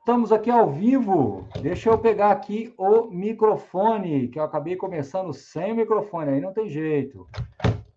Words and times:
Estamos 0.00 0.32
aqui 0.32 0.50
ao 0.50 0.70
vivo. 0.70 1.46
Deixa 1.60 1.90
eu 1.90 1.98
pegar 1.98 2.30
aqui 2.30 2.72
o 2.78 3.02
microfone, 3.10 4.28
que 4.28 4.38
eu 4.38 4.42
acabei 4.42 4.74
começando 4.74 5.30
sem 5.34 5.74
microfone, 5.74 6.30
aí 6.30 6.40
não 6.40 6.54
tem 6.54 6.70
jeito. 6.70 7.28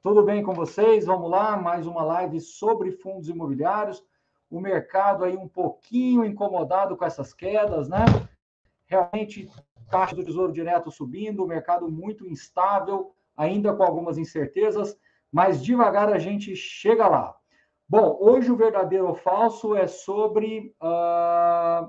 Tudo 0.03 0.21
bem 0.21 0.43
com 0.43 0.53
vocês? 0.53 1.05
Vamos 1.05 1.31
lá, 1.31 1.55
mais 1.55 1.87
uma 1.87 2.03
live 2.03 2.41
sobre 2.41 2.91
fundos 2.91 3.29
imobiliários. 3.29 4.03
O 4.51 4.59
mercado 4.59 5.23
aí 5.23 5.37
um 5.37 5.47
pouquinho 5.47 6.25
incomodado 6.25 6.97
com 6.97 7.05
essas 7.05 7.33
quedas, 7.33 7.87
né? 7.87 8.03
Realmente, 8.85 9.49
taxa 9.89 10.13
do 10.13 10.25
Tesouro 10.25 10.51
Direto 10.51 10.91
subindo, 10.91 11.41
o 11.41 11.47
mercado 11.47 11.89
muito 11.89 12.27
instável, 12.27 13.15
ainda 13.35 13.73
com 13.73 13.81
algumas 13.81 14.17
incertezas, 14.17 14.99
mas 15.31 15.63
devagar 15.63 16.11
a 16.11 16.19
gente 16.19 16.53
chega 16.53 17.07
lá. 17.07 17.33
Bom, 17.95 18.17
hoje 18.19 18.51
o 18.51 18.55
verdadeiro 18.55 19.07
ou 19.07 19.13
falso 19.13 19.75
é 19.75 19.85
sobre. 19.85 20.75
Uh, 20.81 21.87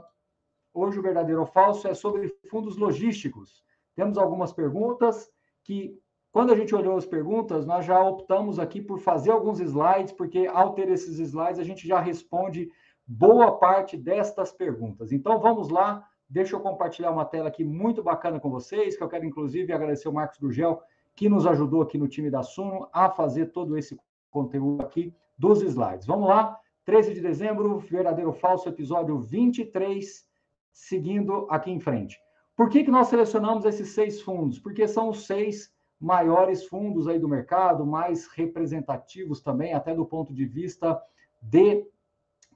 hoje 0.75 0.99
o 0.99 1.03
verdadeiro 1.03 1.41
ou 1.41 1.47
falso 1.47 1.89
é 1.89 1.95
sobre 1.95 2.29
fundos 2.51 2.77
logísticos. 2.77 3.65
Temos 3.97 4.19
algumas 4.19 4.53
perguntas 4.53 5.31
que, 5.63 5.99
quando 6.31 6.53
a 6.53 6.57
gente 6.57 6.75
olhou 6.75 6.99
as 6.99 7.07
perguntas, 7.07 7.65
nós 7.65 7.87
já 7.87 7.99
optamos 7.99 8.59
aqui 8.59 8.83
por 8.83 8.99
fazer 8.99 9.31
alguns 9.31 9.61
slides, 9.61 10.13
porque 10.13 10.47
ao 10.47 10.75
ter 10.75 10.91
esses 10.91 11.19
slides 11.19 11.59
a 11.59 11.65
gente 11.65 11.89
já 11.89 11.99
responde 12.01 12.71
boa 13.07 13.59
parte 13.59 13.97
destas 13.97 14.53
perguntas. 14.53 15.11
Então 15.11 15.41
vamos 15.41 15.71
lá, 15.71 16.07
deixa 16.29 16.55
eu 16.55 16.61
compartilhar 16.61 17.13
uma 17.13 17.25
tela 17.25 17.49
aqui 17.49 17.65
muito 17.65 18.03
bacana 18.03 18.39
com 18.39 18.51
vocês, 18.51 18.95
que 18.95 19.03
eu 19.03 19.09
quero 19.09 19.25
inclusive 19.25 19.73
agradecer 19.73 20.11
o 20.11 20.13
Marcos 20.13 20.39
Gurgel, 20.39 20.83
que 21.17 21.31
nos 21.31 21.47
ajudou 21.47 21.81
aqui 21.81 21.97
no 21.97 22.09
time 22.09 22.31
da 22.31 22.43
Suno 22.43 22.91
a 22.93 23.09
fazer 23.09 23.53
todo 23.53 23.75
esse 23.79 23.99
conteúdo 24.31 24.83
aqui 24.83 25.11
dos 25.37 25.63
slides. 25.63 26.07
Vamos 26.07 26.29
lá, 26.29 26.59
13 26.85 27.15
de 27.15 27.21
dezembro, 27.21 27.79
verdadeiro 27.79 28.31
ou 28.31 28.37
falso, 28.37 28.69
episódio 28.69 29.19
23, 29.19 30.25
seguindo 30.73 31.47
aqui 31.51 31.71
em 31.71 31.81
frente. 31.81 32.19
Por 32.57 32.69
que, 32.69 32.85
que 32.85 32.91
nós 32.91 33.09
selecionamos 33.09 33.65
esses 33.65 33.89
seis 33.89 34.21
fundos? 34.21 34.59
Porque 34.59 34.87
são 34.87 35.09
os 35.09 35.27
seis 35.27 35.73
maiores 36.01 36.67
fundos 36.67 37.09
aí 37.09 37.19
do 37.19 37.29
mercado, 37.29 37.87
mais 37.87 38.27
representativos 38.29 39.41
também, 39.41 39.73
até 39.73 39.95
do 39.95 40.05
ponto 40.05 40.33
de 40.33 40.45
vista 40.45 41.01
de 41.43 41.85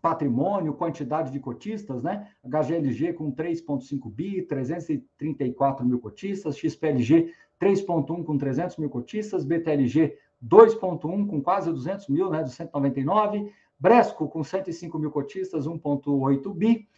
patrimônio, 0.01 0.75
quantidade 0.75 1.33
de 1.33 1.41
cotistas, 1.41 2.03
né? 2.03 2.31
HGLG 2.45 3.15
com 3.15 3.33
3,5 3.33 4.11
bi, 4.11 4.43
334 4.43 5.85
mil 5.85 5.99
cotistas, 5.99 6.57
XPLG 6.57 7.33
3,1 7.61 8.25
com 8.25 8.39
300 8.39 8.77
mil 8.77 8.89
cotistas, 8.89 9.45
BTLG 9.45 10.17
2,1 10.45 11.27
com 11.27 11.43
quase 11.43 11.73
200 11.73 12.09
mil, 12.09 12.31
né, 12.31 12.43
299, 12.43 13.53
Bresco 13.79 14.29
com 14.29 14.43
105 14.43 14.99
mil 14.99 15.11
cotistas, 15.11 15.67
1,8 15.67 16.53
bi, 16.53 16.89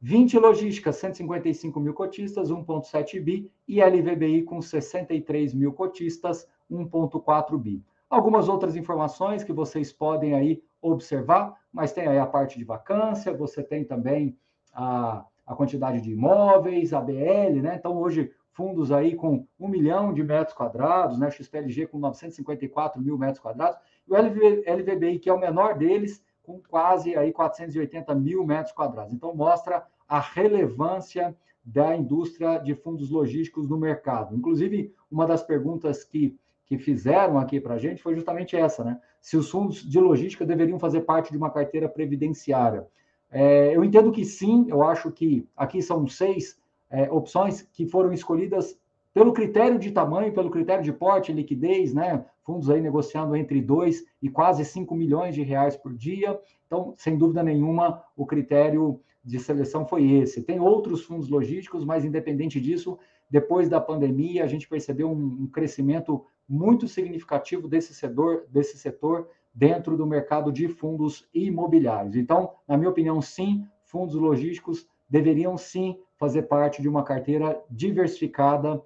20 0.00 0.38
Logística, 0.38 0.92
155 0.92 1.80
mil 1.80 1.92
cotistas, 1.92 2.50
1,7 2.50 3.20
bi, 3.20 3.50
e 3.66 3.82
LVBI 3.82 4.42
com 4.44 4.62
63 4.62 5.52
mil 5.54 5.72
cotistas, 5.72 6.46
1,4 6.70 7.58
bi. 7.58 7.82
Algumas 8.08 8.48
outras 8.48 8.76
informações 8.76 9.42
que 9.42 9.52
vocês 9.52 9.92
podem 9.92 10.34
aí 10.34 10.62
observar, 10.80 11.54
mas 11.72 11.92
tem 11.92 12.06
aí 12.06 12.18
a 12.18 12.26
parte 12.26 12.58
de 12.58 12.64
vacância, 12.64 13.36
você 13.36 13.62
tem 13.62 13.84
também 13.84 14.36
a, 14.72 15.24
a 15.44 15.54
quantidade 15.56 16.00
de 16.00 16.12
imóveis, 16.12 16.92
a 16.92 17.00
BL, 17.00 17.60
né? 17.60 17.74
Então, 17.76 17.96
hoje, 17.96 18.30
fundos 18.58 18.90
aí 18.90 19.14
com 19.14 19.46
um 19.56 19.68
milhão 19.68 20.12
de 20.12 20.20
metros 20.24 20.52
quadrados, 20.52 21.16
né? 21.16 21.30
XPLG 21.30 21.86
com 21.86 21.96
954 21.96 23.00
mil 23.00 23.16
metros 23.16 23.38
quadrados, 23.38 23.78
e 24.04 24.12
o 24.12 24.16
LV, 24.16 24.64
LVBI, 24.66 25.20
que 25.20 25.30
é 25.30 25.32
o 25.32 25.38
menor 25.38 25.78
deles, 25.78 26.20
com 26.42 26.60
quase 26.68 27.14
aí 27.14 27.32
480 27.32 28.12
mil 28.16 28.44
metros 28.44 28.74
quadrados. 28.74 29.14
Então, 29.14 29.32
mostra 29.32 29.86
a 30.08 30.18
relevância 30.18 31.36
da 31.64 31.96
indústria 31.96 32.58
de 32.58 32.74
fundos 32.74 33.10
logísticos 33.10 33.68
no 33.68 33.78
mercado. 33.78 34.34
Inclusive, 34.34 34.92
uma 35.08 35.24
das 35.24 35.44
perguntas 35.44 36.02
que, 36.02 36.36
que 36.66 36.78
fizeram 36.78 37.38
aqui 37.38 37.60
para 37.60 37.74
a 37.74 37.78
gente 37.78 38.02
foi 38.02 38.16
justamente 38.16 38.56
essa, 38.56 38.82
né? 38.82 39.00
Se 39.20 39.36
os 39.36 39.48
fundos 39.48 39.88
de 39.88 40.00
logística 40.00 40.44
deveriam 40.44 40.80
fazer 40.80 41.02
parte 41.02 41.30
de 41.30 41.38
uma 41.38 41.50
carteira 41.50 41.88
previdenciária. 41.88 42.88
É, 43.30 43.76
eu 43.76 43.84
entendo 43.84 44.10
que 44.10 44.24
sim, 44.24 44.66
eu 44.68 44.82
acho 44.82 45.12
que 45.12 45.46
aqui 45.56 45.80
são 45.80 46.08
seis 46.08 46.58
é, 46.90 47.10
opções 47.10 47.62
que 47.62 47.86
foram 47.86 48.12
escolhidas 48.12 48.78
pelo 49.12 49.32
critério 49.32 49.78
de 49.78 49.90
tamanho, 49.90 50.32
pelo 50.32 50.50
critério 50.50 50.84
de 50.84 50.92
porte, 50.92 51.32
liquidez, 51.32 51.92
né? 51.92 52.24
Fundos 52.44 52.70
aí 52.70 52.80
negociando 52.80 53.34
entre 53.34 53.60
2 53.60 54.04
e 54.22 54.30
quase 54.30 54.64
5 54.64 54.94
milhões 54.94 55.34
de 55.34 55.42
reais 55.42 55.76
por 55.76 55.92
dia. 55.92 56.38
Então, 56.66 56.94
sem 56.96 57.18
dúvida 57.18 57.42
nenhuma, 57.42 58.02
o 58.16 58.24
critério 58.24 59.00
de 59.24 59.38
seleção 59.38 59.86
foi 59.86 60.10
esse. 60.12 60.42
Tem 60.42 60.60
outros 60.60 61.02
fundos 61.02 61.28
logísticos, 61.28 61.84
mas 61.84 62.04
independente 62.04 62.60
disso, 62.60 62.98
depois 63.30 63.68
da 63.68 63.80
pandemia, 63.80 64.44
a 64.44 64.46
gente 64.46 64.68
percebeu 64.68 65.10
um, 65.10 65.42
um 65.42 65.46
crescimento 65.46 66.24
muito 66.48 66.88
significativo 66.88 67.68
desse 67.68 67.92
setor, 67.92 68.46
desse 68.48 68.78
setor 68.78 69.28
dentro 69.52 69.96
do 69.96 70.06
mercado 70.06 70.52
de 70.52 70.68
fundos 70.68 71.28
imobiliários. 71.34 72.16
Então, 72.16 72.52
na 72.66 72.76
minha 72.76 72.90
opinião, 72.90 73.20
sim, 73.20 73.66
fundos 73.82 74.14
logísticos 74.14 74.86
deveriam 75.08 75.56
sim 75.56 75.98
fazer 76.16 76.42
parte 76.42 76.82
de 76.82 76.88
uma 76.88 77.02
carteira 77.02 77.62
diversificada 77.70 78.82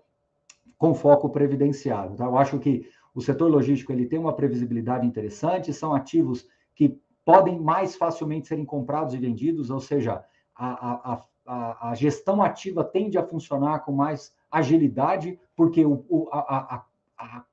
com 0.79 0.95
foco 0.95 1.31
previdenciário. 1.31 2.17
Tá? 2.17 2.25
Eu 2.25 2.37
acho 2.37 2.59
que 2.59 2.87
o 3.15 3.21
setor 3.21 3.51
logístico 3.51 3.93
ele 3.93 4.07
tem 4.07 4.19
uma 4.19 4.35
previsibilidade 4.35 5.07
interessante, 5.07 5.73
são 5.73 5.95
ativos 5.95 6.47
que 6.75 6.99
podem 7.25 7.61
mais 7.61 7.97
facilmente 7.97 8.49
serem 8.49 8.65
comprados 8.65 9.15
e 9.15 9.19
vendidos, 9.19 9.71
ou 9.71 9.81
seja, 9.81 10.25
a, 10.55 11.13
a, 11.13 11.25
a, 11.47 11.91
a 11.91 11.95
gestão 11.95 12.43
ativa 12.43 12.85
tende 12.85 13.19
a 13.19 13.23
funcionar 13.23 13.81
com 13.81 13.93
mais 13.93 14.35
agilidade, 14.51 15.39
porque 15.57 15.85
o, 15.85 16.05
o, 16.09 16.29
a, 16.33 16.75
a, 16.77 16.85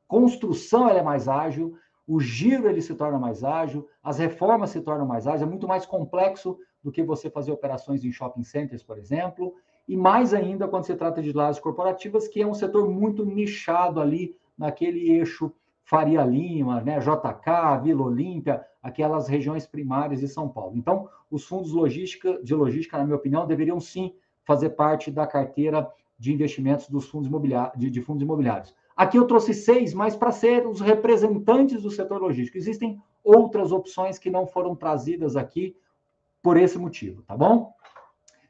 construção 0.07 0.89
é 0.89 1.03
mais 1.03 1.27
ágil, 1.27 1.77
o 2.09 2.19
giro 2.19 2.67
ele 2.67 2.81
se 2.81 2.95
torna 2.95 3.19
mais 3.19 3.43
ágil, 3.43 3.87
as 4.01 4.17
reformas 4.17 4.71
se 4.71 4.81
tornam 4.81 5.05
mais 5.05 5.27
ágeis, 5.27 5.43
é 5.43 5.45
muito 5.45 5.67
mais 5.67 5.85
complexo 5.85 6.57
do 6.83 6.91
que 6.91 7.03
você 7.03 7.29
fazer 7.29 7.51
operações 7.51 8.03
em 8.03 8.11
shopping 8.11 8.41
centers, 8.41 8.81
por 8.81 8.97
exemplo, 8.97 9.53
e 9.87 9.95
mais 9.95 10.33
ainda 10.33 10.67
quando 10.67 10.85
se 10.85 10.95
trata 10.95 11.21
de 11.21 11.31
lajes 11.31 11.61
corporativas, 11.61 12.27
que 12.27 12.41
é 12.41 12.47
um 12.47 12.53
setor 12.55 12.89
muito 12.89 13.23
nichado 13.23 14.01
ali 14.01 14.35
naquele 14.57 15.11
eixo 15.11 15.51
Faria 15.83 16.23
Lima, 16.23 16.81
né, 16.81 16.99
JK, 16.99 17.83
Vila 17.83 18.03
Olímpia, 18.03 18.65
aquelas 18.81 19.27
regiões 19.27 19.67
primárias 19.67 20.19
de 20.19 20.27
São 20.27 20.49
Paulo. 20.49 20.75
Então, 20.75 21.07
os 21.29 21.45
fundos 21.45 21.71
logística, 21.71 22.41
de 22.41 22.55
logística, 22.55 22.97
na 22.97 23.03
minha 23.03 23.17
opinião, 23.17 23.45
deveriam 23.45 23.79
sim 23.79 24.15
fazer 24.45 24.71
parte 24.71 25.11
da 25.11 25.27
carteira 25.27 25.87
de 26.17 26.33
investimentos 26.33 26.89
dos 26.89 27.07
fundos 27.07 27.27
imobiliários, 27.27 27.79
de, 27.79 27.87
de 27.91 28.01
fundos 28.01 28.23
imobiliários. 28.23 28.75
Aqui 28.99 29.17
eu 29.17 29.25
trouxe 29.25 29.53
seis, 29.53 29.93
mas 29.93 30.13
para 30.13 30.29
ser 30.29 30.67
os 30.67 30.81
representantes 30.81 31.81
do 31.81 31.89
setor 31.89 32.21
logístico. 32.21 32.57
Existem 32.57 33.01
outras 33.23 33.71
opções 33.71 34.19
que 34.19 34.29
não 34.29 34.45
foram 34.45 34.75
trazidas 34.75 35.37
aqui 35.37 35.73
por 36.41 36.57
esse 36.57 36.77
motivo, 36.77 37.21
tá 37.21 37.37
bom? 37.37 37.73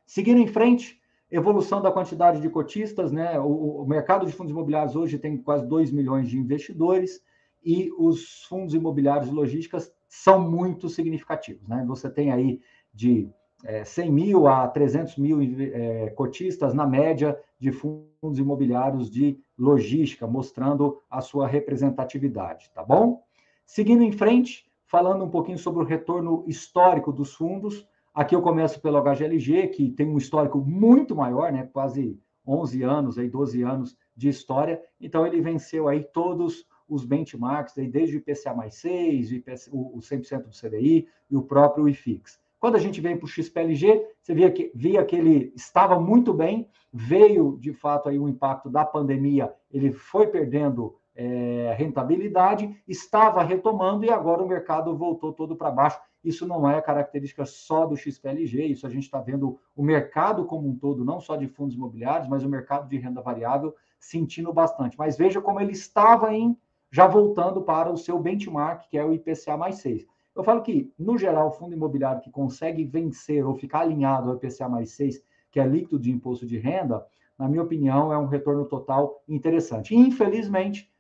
Seguindo 0.08 0.40
em 0.40 0.48
frente, 0.48 1.00
evolução 1.30 1.84
da 1.84 1.92
quantidade 1.92 2.42
de 2.42 2.50
cotistas, 2.50 3.12
né? 3.12 3.40
O, 3.40 3.84
o, 3.84 3.88
mercado 3.88 4.26
de 4.26 4.32
fundos 4.32 4.50
imobiliários 4.50 4.96
hoje 4.96 5.20
tem 5.20 5.38
quase 5.38 5.68
2 5.68 5.92
milhões 5.92 6.28
de 6.28 6.40
investidores 6.40 7.24
e 7.64 7.92
os 7.96 8.44
fundos 8.46 8.74
imobiliários 8.74 9.30
e 9.30 9.32
logísticas 9.32 9.94
são 10.08 10.50
muito 10.50 10.90
significativos, 10.90 11.68
né? 11.68 11.86
Você 11.88 12.10
tem 12.10 12.32
aí 12.32 12.60
de 12.92 13.30
é, 13.64 13.84
100 13.84 14.12
mil 14.12 14.48
a 14.48 14.68
300 14.68 15.18
mil 15.18 15.40
é, 15.42 16.10
cotistas 16.12 16.74
na 16.74 16.86
média 16.86 17.38
de 17.60 17.72
fundos 17.72 18.40
imobiliários 18.40 19.10
de 19.10 19.40
logística, 19.58 20.26
mostrando 20.26 21.02
a 21.10 21.22
sua 21.22 21.48
representatividade, 21.48 22.72
tá 22.74 22.84
bom? 22.84 23.24
Seguindo 23.66 24.04
em 24.04 24.12
frente, 24.12 24.70
falando 24.86 25.26
um 25.26 25.30
pouquinho 25.30 25.58
sobre 25.58 25.84
o 25.84 25.86
retorno 25.86 26.44
histórico 26.48 27.12
dos 27.12 27.34
fundos, 27.34 27.86
Aqui 28.14 28.36
eu 28.36 28.42
começo 28.42 28.82
pelo 28.82 29.02
HGLG, 29.02 29.68
que 29.68 29.92
tem 29.92 30.08
um 30.08 30.18
histórico 30.18 30.58
muito 30.60 31.16
maior, 31.16 31.54
né? 31.54 31.70
quase 31.72 32.20
11 32.46 32.84
anos, 32.84 33.18
aí 33.18 33.30
12 33.30 33.62
anos 33.62 33.98
de 34.14 34.28
história. 34.28 34.82
Então, 35.00 35.26
ele 35.26 35.40
venceu 35.40 35.88
aí 35.88 36.04
todos 36.04 36.66
os 36.88 37.06
benchmarks, 37.06 37.78
aí, 37.78 37.88
desde 37.88 38.18
o 38.18 38.20
IPCA 38.20 38.54
mais 38.54 38.76
6, 38.76 39.32
o 39.72 40.00
100% 40.00 40.44
do 40.44 40.50
CDI 40.50 41.08
e 41.30 41.38
o 41.38 41.44
próprio 41.44 41.88
IFIX. 41.88 42.40
Quando 42.60 42.76
a 42.76 42.80
gente 42.80 43.00
vem 43.00 43.16
para 43.16 43.26
o 43.26 43.30
XPLG, 43.30 44.06
você 44.22 44.34
via 44.34 44.52
que, 44.52 44.72
via 44.76 45.06
que 45.06 45.16
ele 45.16 45.54
estava 45.56 46.00
muito 46.00 46.34
bem, 46.34 46.68
veio 46.92 47.58
de 47.60 47.72
fato 47.72 48.10
aí 48.10 48.20
o 48.20 48.28
impacto 48.28 48.70
da 48.70 48.84
pandemia, 48.84 49.54
ele 49.72 49.92
foi 49.92 50.28
perdendo 50.28 50.96
é, 51.16 51.74
rentabilidade, 51.78 52.82
estava 52.88 53.44
retomando 53.44 54.06
e 54.06 54.10
agora 54.10 54.44
o 54.44 54.48
mercado 54.48 54.96
voltou 54.96 55.34
todo 55.34 55.56
para 55.56 55.72
baixo. 55.72 56.00
Isso 56.24 56.46
não 56.46 56.70
é 56.70 56.82
característica 56.82 57.46
só 57.46 57.86
do 57.86 57.96
XPLG, 57.96 58.66
isso 58.66 58.86
a 58.86 58.90
gente 58.90 59.04
está 59.04 59.22
vendo 59.22 59.58
o 59.76 59.82
mercado 59.82 60.46
como 60.46 60.68
um 60.68 60.76
todo, 60.76 61.06
não 61.06 61.20
só 61.20 61.38
de 61.38 61.48
fundos 61.48 61.76
imobiliários, 61.76 62.28
mas 62.28 62.44
o 62.44 62.50
mercado 62.50 62.90
de 62.90 62.98
renda 62.98 63.22
variável 63.22 63.74
sentindo 64.00 64.52
bastante. 64.52 64.98
Mas 64.98 65.18
veja 65.18 65.42
como 65.42 65.62
ele 65.62 65.72
estava 65.72 66.34
em 66.34 66.58
já 66.92 67.08
voltando 67.08 67.62
para 67.62 67.92
o 67.92 67.98
seu 67.98 68.20
benchmark, 68.20 68.90
que 68.90 68.98
é 68.98 69.06
o 69.06 69.14
IPCA 69.14 69.56
mais 69.56 69.76
6. 69.76 70.06
Eu 70.36 70.44
falo 70.44 70.62
que, 70.62 70.94
no 70.98 71.18
geral, 71.18 71.48
o 71.48 71.52
fundo 71.52 71.74
imobiliário 71.74 72.22
que 72.22 72.32
consegue 72.32 72.86
vencer 72.86 73.46
ou 73.46 73.56
ficar 73.56 73.82
alinhado 73.82 74.30
ao 74.30 74.36
IPCA 74.38 74.70
mais 74.70 74.92
6, 74.92 75.22
que 75.52 75.60
é 75.60 75.66
líquido 75.66 76.00
de 76.00 76.12
imposto 76.12 76.46
de 76.46 76.58
renda, 76.58 77.06
na 77.38 77.48
minha 77.48 77.64
opinião, 77.64 78.14
é 78.14 78.18
um 78.18 78.28
retorno 78.28 78.66
total 78.66 79.24
interessante. 79.28 79.96
Infelizmente, 79.96 80.92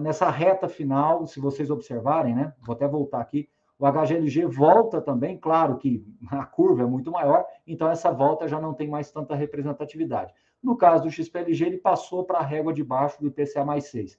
nessa 0.00 0.28
reta 0.30 0.68
final, 0.68 1.26
se 1.26 1.40
vocês 1.40 1.70
observarem, 1.70 2.34
né? 2.34 2.52
Vou 2.60 2.74
até 2.74 2.86
voltar 2.86 3.20
aqui, 3.20 3.48
o 3.78 3.86
HGLG 3.86 4.44
volta 4.46 5.00
também, 5.00 5.38
claro 5.38 5.78
que 5.78 6.04
a 6.30 6.44
curva 6.44 6.82
é 6.82 6.86
muito 6.86 7.12
maior, 7.12 7.46
então 7.64 7.88
essa 7.88 8.10
volta 8.10 8.48
já 8.48 8.60
não 8.60 8.74
tem 8.74 8.88
mais 8.88 9.10
tanta 9.12 9.36
representatividade. 9.36 10.34
No 10.60 10.76
caso 10.76 11.04
do 11.04 11.10
XPLG, 11.10 11.64
ele 11.64 11.78
passou 11.78 12.24
para 12.24 12.38
a 12.38 12.44
régua 12.44 12.72
de 12.72 12.82
baixo 12.82 13.20
do 13.20 13.28
IPCA 13.28 13.64
mais 13.64 13.84
6. 13.84 14.18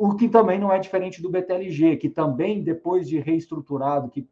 O 0.00 0.14
que 0.14 0.28
também 0.28 0.60
não 0.60 0.72
é 0.72 0.78
diferente 0.78 1.20
do 1.20 1.28
BTLG, 1.28 1.96
que 1.96 2.08
também, 2.08 2.62
depois 2.62 3.08
de 3.08 3.18
reestruturado, 3.18 4.08
que, 4.08 4.28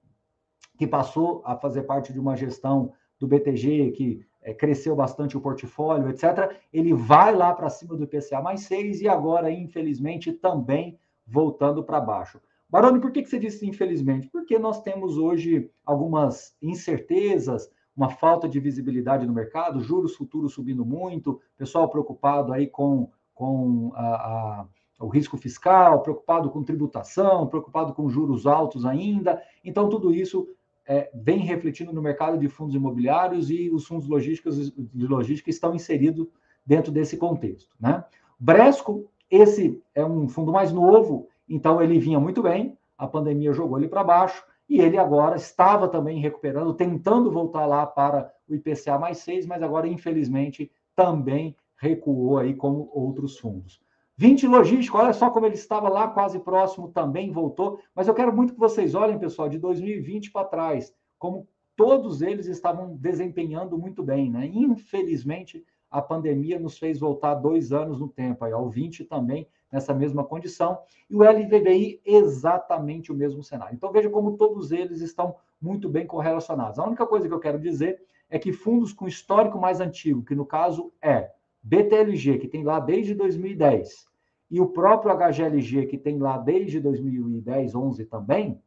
que 0.78 0.86
passou 0.86 1.42
a 1.44 1.56
fazer 1.56 1.82
parte 1.82 2.12
de 2.12 2.20
uma 2.20 2.36
gestão 2.36 2.92
do 3.18 3.26
BTG, 3.26 3.90
que 3.90 4.24
é, 4.40 4.54
cresceu 4.54 4.94
bastante 4.94 5.36
o 5.36 5.40
portfólio, 5.40 6.08
etc., 6.08 6.56
ele 6.72 6.94
vai 6.94 7.34
lá 7.34 7.52
para 7.52 7.68
cima 7.68 7.96
do 7.96 8.04
IPCA 8.04 8.40
mais 8.40 8.60
6 8.60 9.00
e 9.00 9.08
agora, 9.08 9.50
infelizmente, 9.50 10.32
também 10.32 11.00
voltando 11.26 11.82
para 11.82 12.00
baixo. 12.00 12.40
Baroni, 12.70 13.00
por 13.00 13.10
que, 13.10 13.22
que 13.22 13.28
você 13.28 13.38
disse 13.38 13.66
infelizmente? 13.66 14.28
Porque 14.28 14.60
nós 14.60 14.80
temos 14.82 15.18
hoje 15.18 15.68
algumas 15.84 16.56
incertezas, 16.62 17.68
uma 17.96 18.10
falta 18.10 18.48
de 18.48 18.60
visibilidade 18.60 19.26
no 19.26 19.34
mercado, 19.34 19.80
juros 19.80 20.14
futuros 20.14 20.52
subindo 20.52 20.86
muito, 20.86 21.40
pessoal 21.56 21.88
preocupado 21.88 22.52
aí 22.52 22.68
com, 22.68 23.10
com 23.34 23.90
a, 23.96 24.60
a 24.60 24.66
o 24.98 25.08
risco 25.08 25.36
fiscal, 25.36 26.02
preocupado 26.02 26.50
com 26.50 26.62
tributação, 26.62 27.46
preocupado 27.46 27.92
com 27.92 28.08
juros 28.08 28.46
altos 28.46 28.84
ainda. 28.84 29.42
Então, 29.64 29.88
tudo 29.88 30.12
isso 30.12 30.48
é, 30.86 31.10
vem 31.14 31.38
refletindo 31.40 31.92
no 31.92 32.00
mercado 32.00 32.38
de 32.38 32.48
fundos 32.48 32.74
imobiliários 32.74 33.50
e 33.50 33.70
os 33.70 33.86
fundos 33.86 34.08
logísticos 34.08 34.70
de 34.72 35.06
logística 35.06 35.50
estão 35.50 35.74
inseridos 35.74 36.26
dentro 36.64 36.90
desse 36.90 37.16
contexto. 37.16 37.74
Né? 37.78 38.02
Bresco, 38.38 39.10
esse 39.30 39.82
é 39.94 40.04
um 40.04 40.28
fundo 40.28 40.52
mais 40.52 40.72
novo, 40.72 41.28
então 41.48 41.82
ele 41.82 41.98
vinha 41.98 42.20
muito 42.20 42.42
bem, 42.42 42.78
a 42.96 43.06
pandemia 43.06 43.52
jogou 43.52 43.78
ele 43.78 43.88
para 43.88 44.04
baixo, 44.04 44.44
e 44.68 44.80
ele 44.80 44.98
agora 44.98 45.36
estava 45.36 45.86
também 45.88 46.18
recuperando, 46.18 46.74
tentando 46.74 47.30
voltar 47.30 47.66
lá 47.66 47.86
para 47.86 48.32
o 48.48 48.54
IPCA 48.54 48.98
mais 48.98 49.18
6, 49.18 49.46
mas 49.46 49.62
agora, 49.62 49.86
infelizmente, 49.86 50.70
também 50.94 51.56
recuou 51.76 52.38
aí 52.38 52.54
como 52.54 52.90
outros 52.92 53.38
fundos. 53.38 53.80
20 54.18 54.46
logístico, 54.46 54.96
olha 54.96 55.12
só 55.12 55.30
como 55.30 55.44
ele 55.44 55.54
estava 55.54 55.88
lá 55.88 56.08
quase 56.08 56.38
próximo, 56.38 56.88
também 56.88 57.30
voltou. 57.30 57.78
Mas 57.94 58.08
eu 58.08 58.14
quero 58.14 58.34
muito 58.34 58.54
que 58.54 58.58
vocês 58.58 58.94
olhem, 58.94 59.18
pessoal, 59.18 59.48
de 59.48 59.58
2020 59.58 60.32
para 60.32 60.46
trás, 60.46 60.94
como 61.18 61.46
todos 61.76 62.22
eles 62.22 62.46
estavam 62.46 62.96
desempenhando 62.96 63.76
muito 63.76 64.02
bem, 64.02 64.30
né? 64.30 64.46
Infelizmente, 64.46 65.62
a 65.90 66.00
pandemia 66.00 66.58
nos 66.58 66.78
fez 66.78 66.98
voltar 66.98 67.34
dois 67.34 67.72
anos 67.72 68.00
no 68.00 68.08
tempo, 68.08 68.44
aí, 68.44 68.52
ao 68.52 68.68
20 68.68 69.04
também 69.04 69.46
nessa 69.70 69.92
mesma 69.92 70.24
condição, 70.24 70.78
e 71.10 71.14
o 71.14 71.22
LVBI 71.22 72.00
exatamente 72.04 73.12
o 73.12 73.14
mesmo 73.14 73.42
cenário. 73.42 73.74
Então 73.74 73.92
veja 73.92 74.08
como 74.08 74.36
todos 74.36 74.72
eles 74.72 75.00
estão 75.00 75.36
muito 75.60 75.88
bem 75.88 76.06
correlacionados. 76.06 76.78
A 76.78 76.86
única 76.86 77.06
coisa 77.06 77.28
que 77.28 77.34
eu 77.34 77.40
quero 77.40 77.58
dizer 77.58 78.00
é 78.30 78.38
que 78.38 78.52
fundos 78.52 78.92
com 78.92 79.06
histórico 79.06 79.58
mais 79.58 79.80
antigo, 79.80 80.24
que 80.24 80.34
no 80.34 80.46
caso 80.46 80.92
é 81.02 81.32
BTLG, 81.66 82.38
que 82.38 82.46
tem 82.46 82.62
lá 82.62 82.78
desde 82.78 83.12
2010, 83.12 84.06
e 84.48 84.60
o 84.60 84.68
próprio 84.68 85.12
HGLG, 85.12 85.86
que 85.86 85.98
tem 85.98 86.16
lá 86.16 86.38
desde 86.38 86.78
2010, 86.78 87.74
11 87.74 88.04
também, 88.06 88.62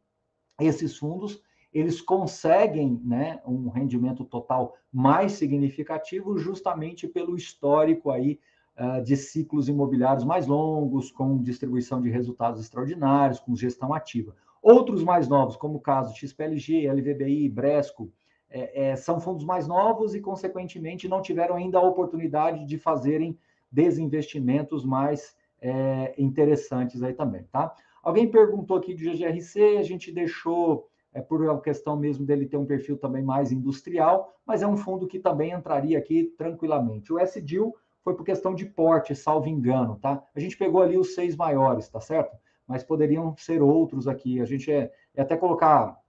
esses 0.60 0.98
fundos 0.98 1.42
eles 1.72 2.02
conseguem 2.02 3.00
né, 3.02 3.40
um 3.46 3.70
rendimento 3.70 4.22
total 4.22 4.76
mais 4.92 5.32
significativo 5.32 6.36
justamente 6.36 7.08
pelo 7.08 7.36
histórico 7.36 8.10
aí 8.10 8.38
uh, 8.76 9.02
de 9.02 9.16
ciclos 9.16 9.68
imobiliários 9.68 10.24
mais 10.24 10.46
longos, 10.46 11.10
com 11.10 11.40
distribuição 11.40 12.02
de 12.02 12.10
resultados 12.10 12.60
extraordinários, 12.60 13.40
com 13.40 13.56
gestão 13.56 13.94
ativa. 13.94 14.36
Outros 14.60 15.02
mais 15.02 15.26
novos, 15.26 15.56
como 15.56 15.76
o 15.76 15.80
caso 15.80 16.14
XPLG, 16.14 16.86
LVBI, 16.90 17.48
Bresco, 17.48 18.12
é, 18.50 18.88
é, 18.88 18.96
são 18.96 19.20
fundos 19.20 19.44
mais 19.44 19.66
novos 19.68 20.14
e, 20.14 20.20
consequentemente, 20.20 21.08
não 21.08 21.22
tiveram 21.22 21.54
ainda 21.54 21.78
a 21.78 21.82
oportunidade 21.82 22.64
de 22.66 22.76
fazerem 22.78 23.38
desinvestimentos 23.70 24.84
mais 24.84 25.36
é, 25.60 26.14
interessantes 26.18 27.02
aí 27.02 27.14
também, 27.14 27.44
tá? 27.44 27.74
Alguém 28.02 28.28
perguntou 28.28 28.76
aqui 28.76 28.94
do 28.94 29.00
GGRC, 29.00 29.76
a 29.78 29.82
gente 29.82 30.10
deixou 30.10 30.88
é, 31.12 31.20
por 31.20 31.60
questão 31.60 31.96
mesmo 31.96 32.24
dele 32.24 32.46
ter 32.46 32.56
um 32.56 32.64
perfil 32.64 32.96
também 32.96 33.22
mais 33.22 33.52
industrial, 33.52 34.34
mas 34.44 34.62
é 34.62 34.66
um 34.66 34.76
fundo 34.76 35.06
que 35.06 35.18
também 35.18 35.52
entraria 35.52 35.98
aqui 35.98 36.24
tranquilamente. 36.36 37.12
O 37.12 37.20
SDIL 37.20 37.74
foi 38.02 38.14
por 38.14 38.24
questão 38.24 38.54
de 38.54 38.64
porte, 38.64 39.14
salvo 39.14 39.48
engano, 39.48 39.96
tá? 40.00 40.22
A 40.34 40.40
gente 40.40 40.56
pegou 40.56 40.82
ali 40.82 40.96
os 40.96 41.14
seis 41.14 41.36
maiores, 41.36 41.88
tá 41.88 42.00
certo? 42.00 42.36
Mas 42.66 42.82
poderiam 42.82 43.36
ser 43.36 43.62
outros 43.62 44.08
aqui. 44.08 44.40
A 44.40 44.44
gente 44.44 44.72
é, 44.72 44.90
é 45.14 45.22
até 45.22 45.36
colocar 45.36 46.00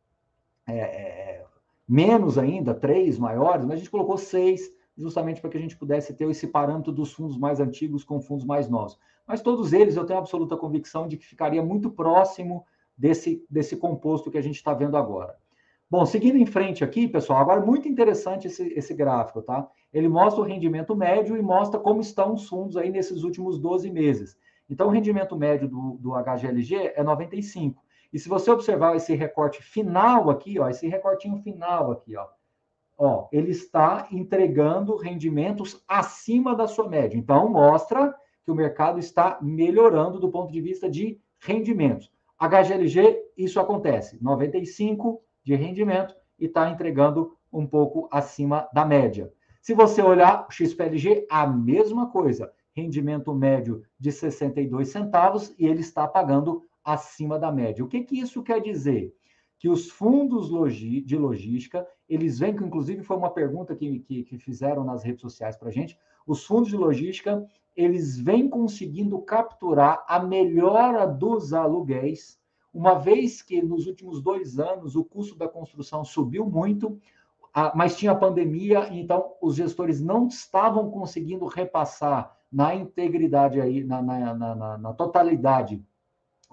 é, 0.65 0.77
é 0.77 1.40
menos 1.91 2.37
ainda, 2.37 2.73
três 2.73 3.19
maiores, 3.19 3.65
mas 3.65 3.73
a 3.73 3.77
gente 3.79 3.91
colocou 3.91 4.17
seis, 4.17 4.73
justamente 4.97 5.41
para 5.41 5.49
que 5.49 5.57
a 5.57 5.59
gente 5.59 5.75
pudesse 5.75 6.13
ter 6.13 6.29
esse 6.29 6.47
parâmetro 6.47 6.89
dos 6.89 7.11
fundos 7.11 7.37
mais 7.37 7.59
antigos 7.59 8.05
com 8.05 8.21
fundos 8.21 8.45
mais 8.45 8.69
novos. 8.69 8.97
Mas 9.27 9.41
todos 9.41 9.73
eles 9.73 9.97
eu 9.97 10.05
tenho 10.05 10.17
absoluta 10.17 10.55
convicção 10.55 11.05
de 11.05 11.17
que 11.17 11.25
ficaria 11.25 11.61
muito 11.61 11.91
próximo 11.91 12.65
desse, 12.97 13.45
desse 13.49 13.75
composto 13.75 14.31
que 14.31 14.37
a 14.37 14.41
gente 14.41 14.55
está 14.55 14.73
vendo 14.73 14.95
agora. 14.95 15.35
Bom, 15.89 16.05
seguindo 16.05 16.37
em 16.37 16.45
frente 16.45 16.81
aqui, 16.81 17.09
pessoal, 17.09 17.39
agora 17.39 17.59
muito 17.59 17.89
interessante 17.89 18.47
esse, 18.47 18.71
esse 18.73 18.93
gráfico, 18.93 19.41
tá? 19.41 19.67
Ele 19.91 20.07
mostra 20.07 20.41
o 20.41 20.45
rendimento 20.45 20.95
médio 20.95 21.35
e 21.35 21.41
mostra 21.41 21.77
como 21.77 21.99
estão 21.99 22.35
os 22.35 22.47
fundos 22.47 22.77
aí 22.77 22.89
nesses 22.89 23.23
últimos 23.23 23.59
12 23.59 23.91
meses. 23.91 24.37
Então, 24.69 24.87
o 24.87 24.91
rendimento 24.91 25.35
médio 25.35 25.67
do, 25.67 25.97
do 25.97 26.11
HGLG 26.13 26.93
é 26.95 27.03
95. 27.03 27.83
E 28.11 28.19
se 28.19 28.27
você 28.27 28.51
observar 28.51 28.95
esse 28.95 29.13
recorte 29.15 29.61
final 29.63 30.29
aqui, 30.29 30.59
ó, 30.59 30.67
esse 30.67 30.87
recortinho 30.87 31.37
final 31.37 31.91
aqui, 31.91 32.15
ó, 32.15 32.27
ó, 32.97 33.27
ele 33.31 33.51
está 33.51 34.07
entregando 34.11 34.97
rendimentos 34.97 35.83
acima 35.87 36.55
da 36.55 36.67
sua 36.67 36.89
média. 36.89 37.17
Então, 37.17 37.49
mostra 37.49 38.13
que 38.43 38.51
o 38.51 38.55
mercado 38.55 38.99
está 38.99 39.39
melhorando 39.41 40.19
do 40.19 40.29
ponto 40.29 40.51
de 40.51 40.61
vista 40.61 40.89
de 40.89 41.19
rendimentos. 41.39 42.11
HGLG, 42.37 43.21
isso 43.37 43.59
acontece, 43.59 44.17
95 44.21 45.21
de 45.43 45.55
rendimento 45.55 46.15
e 46.39 46.45
está 46.45 46.69
entregando 46.69 47.37
um 47.51 47.67
pouco 47.67 48.07
acima 48.11 48.67
da 48.73 48.83
média. 48.83 49.31
Se 49.61 49.73
você 49.73 50.01
olhar 50.01 50.47
o 50.47 50.51
XPLG, 50.51 51.27
a 51.29 51.45
mesma 51.45 52.09
coisa, 52.09 52.51
rendimento 52.75 53.33
médio 53.33 53.83
de 53.99 54.11
62 54.11 54.89
centavos 54.89 55.53
e 55.57 55.67
ele 55.67 55.81
está 55.81 56.07
pagando 56.07 56.63
acima 56.83 57.37
da 57.37 57.51
média. 57.51 57.83
O 57.83 57.87
que, 57.87 58.01
que 58.03 58.19
isso 58.19 58.43
quer 58.43 58.61
dizer? 58.61 59.15
Que 59.59 59.69
os 59.69 59.89
fundos 59.89 60.49
de 61.05 61.17
logística, 61.17 61.87
eles 62.09 62.39
vêm, 62.39 62.55
que 62.55 62.63
inclusive 62.63 63.03
foi 63.03 63.17
uma 63.17 63.29
pergunta 63.29 63.75
que, 63.75 63.99
que, 63.99 64.23
que 64.23 64.37
fizeram 64.37 64.83
nas 64.83 65.03
redes 65.03 65.21
sociais 65.21 65.55
para 65.55 65.69
a 65.69 65.71
gente, 65.71 65.97
os 66.25 66.45
fundos 66.45 66.69
de 66.69 66.77
logística, 66.77 67.45
eles 67.75 68.19
vêm 68.19 68.49
conseguindo 68.49 69.19
capturar 69.21 70.03
a 70.07 70.19
melhora 70.19 71.05
dos 71.05 71.53
aluguéis, 71.53 72.39
uma 72.73 72.95
vez 72.95 73.41
que 73.41 73.61
nos 73.61 73.85
últimos 73.85 74.21
dois 74.21 74.59
anos 74.59 74.95
o 74.95 75.03
custo 75.03 75.35
da 75.35 75.47
construção 75.47 76.05
subiu 76.05 76.45
muito, 76.45 76.99
mas 77.75 77.97
tinha 77.97 78.15
pandemia, 78.15 78.87
então 78.91 79.33
os 79.41 79.55
gestores 79.55 80.01
não 80.01 80.27
estavam 80.27 80.89
conseguindo 80.89 81.45
repassar 81.45 82.35
na 82.51 82.73
integridade 82.73 83.59
aí, 83.59 83.83
na, 83.83 84.01
na, 84.01 84.33
na, 84.33 84.77
na 84.77 84.93
totalidade 84.93 85.83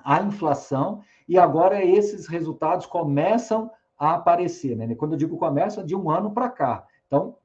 a 0.04 0.22
inflação, 0.22 1.02
e 1.28 1.38
agora 1.38 1.84
esses 1.84 2.26
resultados 2.26 2.86
começam 2.86 3.70
a 3.98 4.14
aparecer. 4.14 4.76
Né? 4.76 4.94
Quando 4.94 5.12
eu 5.12 5.18
digo 5.18 5.36
começa, 5.36 5.84
de 5.84 5.94
um 5.94 6.10
ano 6.10 6.30
para 6.30 6.48
cá. 6.48 6.86
Então, 7.06 7.36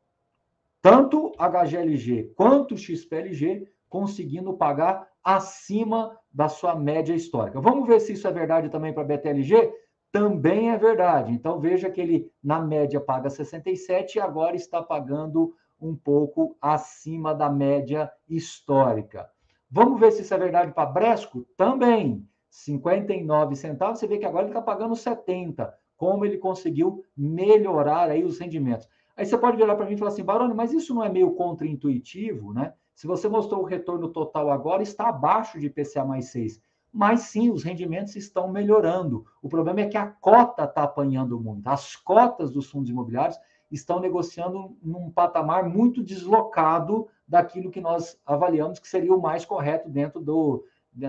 tanto 0.81 1.31
HGLG 1.37 2.33
quanto 2.35 2.77
XPLG 2.77 3.67
conseguindo 3.89 4.53
pagar 4.53 5.07
acima 5.23 6.17
da 6.31 6.49
sua 6.49 6.75
média 6.75 7.13
histórica. 7.13 7.61
Vamos 7.61 7.87
ver 7.87 8.01
se 8.01 8.13
isso 8.13 8.27
é 8.27 8.31
verdade 8.31 8.69
também 8.69 8.93
para 8.93 9.03
BTLG? 9.03 9.71
Também 10.11 10.71
é 10.71 10.77
verdade. 10.77 11.31
Então 11.31 11.59
veja 11.59 11.89
que 11.89 12.01
ele 12.01 12.31
na 12.43 12.59
média 12.59 12.99
paga 12.99 13.29
67 13.29 14.15
e 14.17 14.21
agora 14.21 14.55
está 14.55 14.81
pagando 14.81 15.55
um 15.79 15.95
pouco 15.95 16.55
acima 16.61 17.33
da 17.33 17.49
média 17.49 18.11
histórica. 18.27 19.29
Vamos 19.69 19.99
ver 19.99 20.11
se 20.11 20.21
isso 20.21 20.33
é 20.33 20.37
verdade 20.37 20.71
para 20.71 20.85
Bresco? 20.85 21.45
Também. 21.57 22.27
59 22.53 23.55
centavos, 23.55 23.97
você 23.97 24.05
vê 24.05 24.19
que 24.19 24.25
agora 24.25 24.43
ele 24.43 24.51
está 24.51 24.61
pagando 24.61 24.95
70. 24.95 25.73
Como 25.97 26.23
ele 26.23 26.37
conseguiu 26.37 27.03
melhorar 27.17 28.11
aí 28.11 28.23
os 28.23 28.37
rendimentos. 28.37 28.87
Aí 29.17 29.25
você 29.25 29.35
pode 29.35 29.57
virar 29.57 29.75
para 29.75 29.87
mim 29.87 29.93
e 29.93 29.97
falar 29.97 30.11
assim, 30.11 30.23
Baroni, 30.23 30.53
mas 30.53 30.71
isso 30.71 30.93
não 30.93 31.03
é 31.03 31.09
meio 31.09 31.31
contraintuitivo, 31.31 32.53
né? 32.53 32.73
Se 32.93 33.07
você 33.07 33.27
mostrou 33.27 33.61
o 33.61 33.65
retorno 33.65 34.07
total 34.07 34.51
agora, 34.51 34.83
está 34.83 35.09
abaixo 35.09 35.59
de 35.59 35.65
IPCA 35.65 36.05
mais 36.05 36.25
6. 36.25 36.61
mas 36.91 37.21
sim, 37.21 37.49
os 37.49 37.63
rendimentos 37.63 38.15
estão 38.15 38.47
melhorando. 38.51 39.25
O 39.41 39.49
problema 39.49 39.81
é 39.81 39.87
que 39.87 39.97
a 39.97 40.05
cota 40.05 40.65
está 40.65 40.83
apanhando 40.83 41.39
muito. 41.39 41.67
As 41.67 41.95
cotas 41.95 42.51
dos 42.51 42.69
fundos 42.69 42.91
imobiliários 42.91 43.39
estão 43.71 43.99
negociando 43.99 44.77
num 44.79 45.09
patamar 45.09 45.67
muito 45.67 46.03
deslocado 46.03 47.07
daquilo 47.27 47.71
que 47.71 47.81
nós 47.81 48.21
avaliamos 48.23 48.77
que 48.77 48.87
seria 48.87 49.11
o 49.11 49.19
mais 49.19 49.43
correto 49.43 49.89
dentro 49.89 50.21
do, 50.21 50.63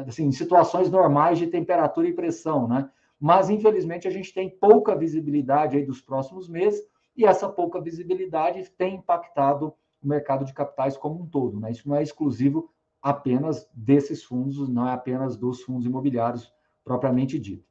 assim, 0.06 0.26
em 0.26 0.32
situações 0.32 0.90
normais 0.90 1.38
de 1.38 1.46
temperatura 1.46 2.08
e 2.08 2.12
pressão, 2.12 2.68
né? 2.68 2.88
Mas, 3.18 3.48
infelizmente, 3.48 4.06
a 4.06 4.10
gente 4.10 4.32
tem 4.34 4.50
pouca 4.50 4.94
visibilidade 4.94 5.76
aí 5.76 5.84
dos 5.84 6.00
próximos 6.00 6.48
meses 6.48 6.82
e 7.16 7.24
essa 7.24 7.48
pouca 7.48 7.80
visibilidade 7.80 8.68
tem 8.76 8.96
impactado 8.96 9.74
o 10.02 10.08
mercado 10.08 10.44
de 10.44 10.52
capitais 10.52 10.96
como 10.96 11.22
um 11.22 11.26
todo, 11.26 11.58
né? 11.58 11.70
Isso 11.70 11.88
não 11.88 11.96
é 11.96 12.02
exclusivo 12.02 12.70
apenas 13.00 13.68
desses 13.72 14.24
fundos, 14.24 14.68
não 14.68 14.88
é 14.88 14.92
apenas 14.92 15.36
dos 15.36 15.62
fundos 15.62 15.86
imobiliários 15.86 16.52
propriamente 16.84 17.38
dito. 17.38 17.64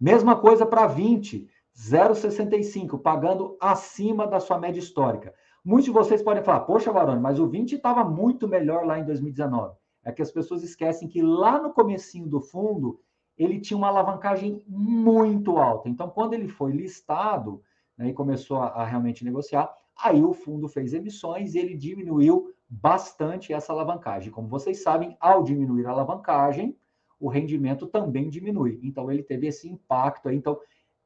Mesma 0.00 0.36
coisa 0.36 0.64
para 0.64 0.86
20, 0.86 1.48
0,65, 1.76 3.00
pagando 3.00 3.56
acima 3.60 4.26
da 4.26 4.40
sua 4.40 4.58
média 4.58 4.78
histórica. 4.78 5.34
Muitos 5.64 5.86
de 5.86 5.90
vocês 5.90 6.22
podem 6.22 6.42
falar, 6.42 6.60
poxa, 6.60 6.92
Varone, 6.92 7.20
mas 7.20 7.38
o 7.38 7.46
20 7.46 7.74
estava 7.74 8.04
muito 8.04 8.48
melhor 8.48 8.86
lá 8.86 8.98
em 8.98 9.04
2019. 9.04 9.76
É 10.08 10.12
que 10.12 10.22
as 10.22 10.32
pessoas 10.32 10.62
esquecem 10.62 11.06
que 11.06 11.20
lá 11.20 11.60
no 11.60 11.70
comecinho 11.70 12.26
do 12.26 12.40
fundo, 12.40 12.98
ele 13.36 13.60
tinha 13.60 13.76
uma 13.76 13.88
alavancagem 13.88 14.64
muito 14.66 15.58
alta. 15.58 15.86
Então, 15.86 16.08
quando 16.08 16.32
ele 16.32 16.48
foi 16.48 16.72
listado 16.72 17.62
né, 17.94 18.08
e 18.08 18.14
começou 18.14 18.56
a, 18.56 18.68
a 18.68 18.86
realmente 18.86 19.22
negociar, 19.22 19.70
aí 19.94 20.24
o 20.24 20.32
fundo 20.32 20.66
fez 20.66 20.94
emissões 20.94 21.54
e 21.54 21.58
ele 21.58 21.76
diminuiu 21.76 22.54
bastante 22.66 23.52
essa 23.52 23.70
alavancagem. 23.70 24.32
Como 24.32 24.48
vocês 24.48 24.82
sabem, 24.82 25.14
ao 25.20 25.42
diminuir 25.42 25.84
a 25.86 25.90
alavancagem, 25.90 26.74
o 27.20 27.28
rendimento 27.28 27.86
também 27.86 28.30
diminui. 28.30 28.80
Então, 28.82 29.10
ele 29.12 29.22
teve 29.22 29.46
esse 29.46 29.68
impacto 29.68 30.30
aí. 30.30 30.36
Então, 30.36 30.58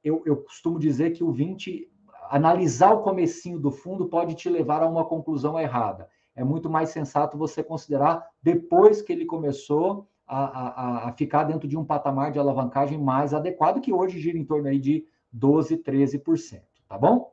eu, 0.05 0.23
eu 0.25 0.37
costumo 0.37 0.79
dizer 0.79 1.11
que 1.11 1.25
o 1.25 1.33
20, 1.33 1.91
analisar 2.31 2.93
o 2.93 3.03
comecinho 3.03 3.59
do 3.59 3.73
fundo 3.73 4.07
pode 4.07 4.37
te 4.37 4.49
levar 4.49 4.81
a 4.81 4.89
uma 4.89 5.05
conclusão 5.05 5.59
errada. 5.59 6.09
É 6.35 6.43
muito 6.43 6.71
mais 6.71 6.91
sensato 6.91 7.37
você 7.37 7.63
considerar 7.63 8.27
depois 8.43 9.03
que 9.03 9.13
ele 9.13 9.27
começou 9.27 10.09
a, 10.27 10.45
a, 10.45 11.09
a 11.09 11.13
ficar 11.13 11.45
dentro 11.45 11.69
de 11.69 11.77
um 11.77 11.85
patamar 11.85 12.33
de 12.33 12.39
alavancagem 12.39 12.99
mais 12.99 13.35
adequado, 13.35 13.81
que 13.81 13.93
hoje 13.93 14.19
gira 14.19 14.39
em 14.39 14.45
torno 14.45 14.69
aí 14.69 14.79
de 14.79 15.07
12, 15.31 15.79
13%, 15.79 16.63
tá 16.89 16.99
bom? 16.99 17.33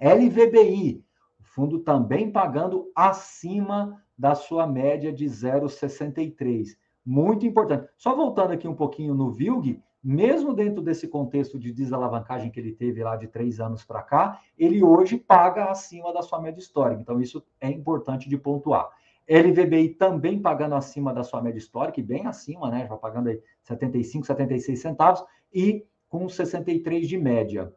LVBI, 0.00 1.04
fundo 1.40 1.80
também 1.80 2.30
pagando 2.30 2.90
acima 2.94 4.02
da 4.16 4.34
sua 4.34 4.66
média 4.66 5.12
de 5.12 5.24
0,63. 5.24 6.76
Muito 7.04 7.46
importante. 7.46 7.88
Só 7.96 8.14
voltando 8.14 8.52
aqui 8.52 8.68
um 8.68 8.74
pouquinho 8.74 9.14
no 9.14 9.30
VILG, 9.30 9.82
mesmo 10.02 10.54
dentro 10.54 10.82
desse 10.82 11.08
contexto 11.08 11.58
de 11.58 11.72
desalavancagem 11.72 12.50
que 12.50 12.60
ele 12.60 12.72
teve 12.72 13.02
lá 13.02 13.16
de 13.16 13.26
três 13.26 13.60
anos 13.60 13.84
para 13.84 14.02
cá, 14.02 14.40
ele 14.56 14.82
hoje 14.82 15.16
paga 15.16 15.66
acima 15.66 16.12
da 16.12 16.22
sua 16.22 16.40
média 16.40 16.60
histórica. 16.60 17.00
Então, 17.00 17.20
isso 17.20 17.44
é 17.60 17.68
importante 17.68 18.28
de 18.28 18.36
pontuar. 18.36 18.88
LVBI 19.28 19.90
também 19.90 20.40
pagando 20.40 20.74
acima 20.74 21.12
da 21.12 21.22
sua 21.22 21.42
média 21.42 21.58
histórica, 21.58 22.00
e 22.00 22.02
bem 22.02 22.26
acima, 22.26 22.70
né? 22.70 22.86
Já 22.88 22.96
pagando 22.96 23.28
aí 23.28 23.42
75, 23.62 24.26
76 24.26 24.80
centavos, 24.80 25.22
e 25.52 25.84
com 26.08 26.28
63 26.28 27.06
de 27.06 27.18
média. 27.18 27.72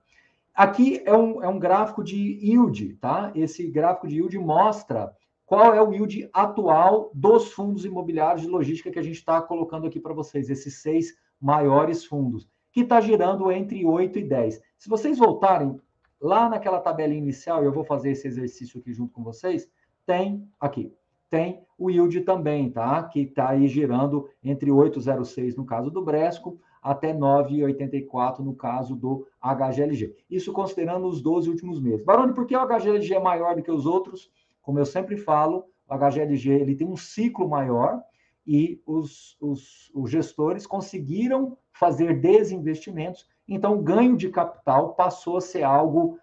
Aqui 0.53 1.01
é 1.05 1.13
um, 1.13 1.43
é 1.43 1.47
um 1.47 1.59
gráfico 1.59 2.03
de 2.03 2.15
yield, 2.15 2.95
tá? 2.95 3.31
Esse 3.35 3.69
gráfico 3.69 4.07
de 4.07 4.15
yield 4.15 4.37
mostra 4.37 5.13
qual 5.45 5.73
é 5.73 5.81
o 5.81 5.91
yield 5.91 6.29
atual 6.31 7.11
dos 7.13 7.51
fundos 7.51 7.83
imobiliários 7.83 8.43
de 8.43 8.47
logística 8.47 8.91
que 8.91 8.99
a 8.99 9.03
gente 9.03 9.17
está 9.17 9.41
colocando 9.41 9.87
aqui 9.87 9.99
para 9.99 10.13
vocês, 10.13 10.49
esses 10.49 10.81
seis 10.81 11.13
maiores 11.41 12.05
fundos, 12.05 12.47
que 12.71 12.81
está 12.81 13.01
girando 13.01 13.51
entre 13.51 13.85
8 13.85 14.19
e 14.19 14.23
10. 14.23 14.61
Se 14.77 14.89
vocês 14.89 15.17
voltarem 15.17 15.79
lá 16.21 16.47
naquela 16.47 16.79
tabela 16.79 17.13
inicial, 17.13 17.63
eu 17.63 17.71
vou 17.71 17.83
fazer 17.83 18.11
esse 18.11 18.27
exercício 18.27 18.79
aqui 18.79 18.93
junto 18.93 19.13
com 19.13 19.23
vocês, 19.23 19.69
tem 20.05 20.47
aqui, 20.59 20.93
tem 21.29 21.63
o 21.77 21.89
yield 21.89 22.21
também, 22.21 22.69
tá? 22.69 23.03
Que 23.03 23.21
está 23.21 23.49
aí 23.49 23.67
girando 23.67 24.29
entre 24.43 24.69
8,06 24.69 25.55
no 25.55 25.65
caso 25.65 25.89
do 25.89 26.03
Bresco, 26.03 26.59
até 26.81 27.13
9,84 27.13 28.39
no 28.39 28.55
caso 28.55 28.95
do 28.95 29.27
HGLG. 29.41 30.15
Isso 30.29 30.51
considerando 30.51 31.07
os 31.07 31.21
12 31.21 31.49
últimos 31.49 31.79
meses. 31.79 32.05
Baroni, 32.05 32.33
por 32.33 32.45
que 32.45 32.55
o 32.55 32.65
HGLG 32.65 33.13
é 33.13 33.19
maior 33.19 33.55
do 33.55 33.63
que 33.63 33.71
os 33.71 33.85
outros? 33.85 34.31
Como 34.61 34.79
eu 34.79 34.85
sempre 34.85 35.17
falo, 35.17 35.65
o 35.87 35.95
HGLG 35.95 36.49
ele 36.51 36.75
tem 36.75 36.87
um 36.87 36.97
ciclo 36.97 37.47
maior 37.47 38.01
e 38.45 38.81
os, 38.85 39.37
os, 39.39 39.91
os 39.93 40.09
gestores 40.09 40.65
conseguiram 40.65 41.57
fazer 41.71 42.19
desinvestimentos, 42.19 43.27
então 43.47 43.75
o 43.75 43.81
ganho 43.81 44.17
de 44.17 44.29
capital 44.29 44.93
passou 44.93 45.37
a 45.37 45.41
ser 45.41 45.63
algo 45.63 46.17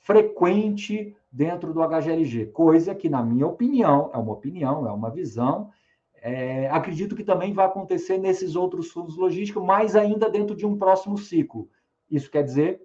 frequente 0.00 1.14
dentro 1.30 1.74
do 1.74 1.82
HGLG, 1.86 2.46
coisa 2.46 2.94
que, 2.94 3.08
na 3.08 3.22
minha 3.22 3.46
opinião, 3.46 4.10
é 4.14 4.16
uma 4.16 4.32
opinião, 4.32 4.86
é 4.86 4.92
uma 4.92 5.10
visão, 5.10 5.70
é, 6.20 6.68
acredito 6.70 7.14
que 7.14 7.22
também 7.22 7.52
vai 7.52 7.66
acontecer 7.66 8.18
nesses 8.18 8.56
outros 8.56 8.90
fundos 8.90 9.16
logísticos, 9.16 9.62
mas 9.64 9.94
ainda 9.94 10.30
dentro 10.30 10.56
de 10.56 10.66
um 10.66 10.76
próximo 10.76 11.16
ciclo. 11.16 11.68
Isso 12.10 12.30
quer 12.30 12.42
dizer 12.42 12.80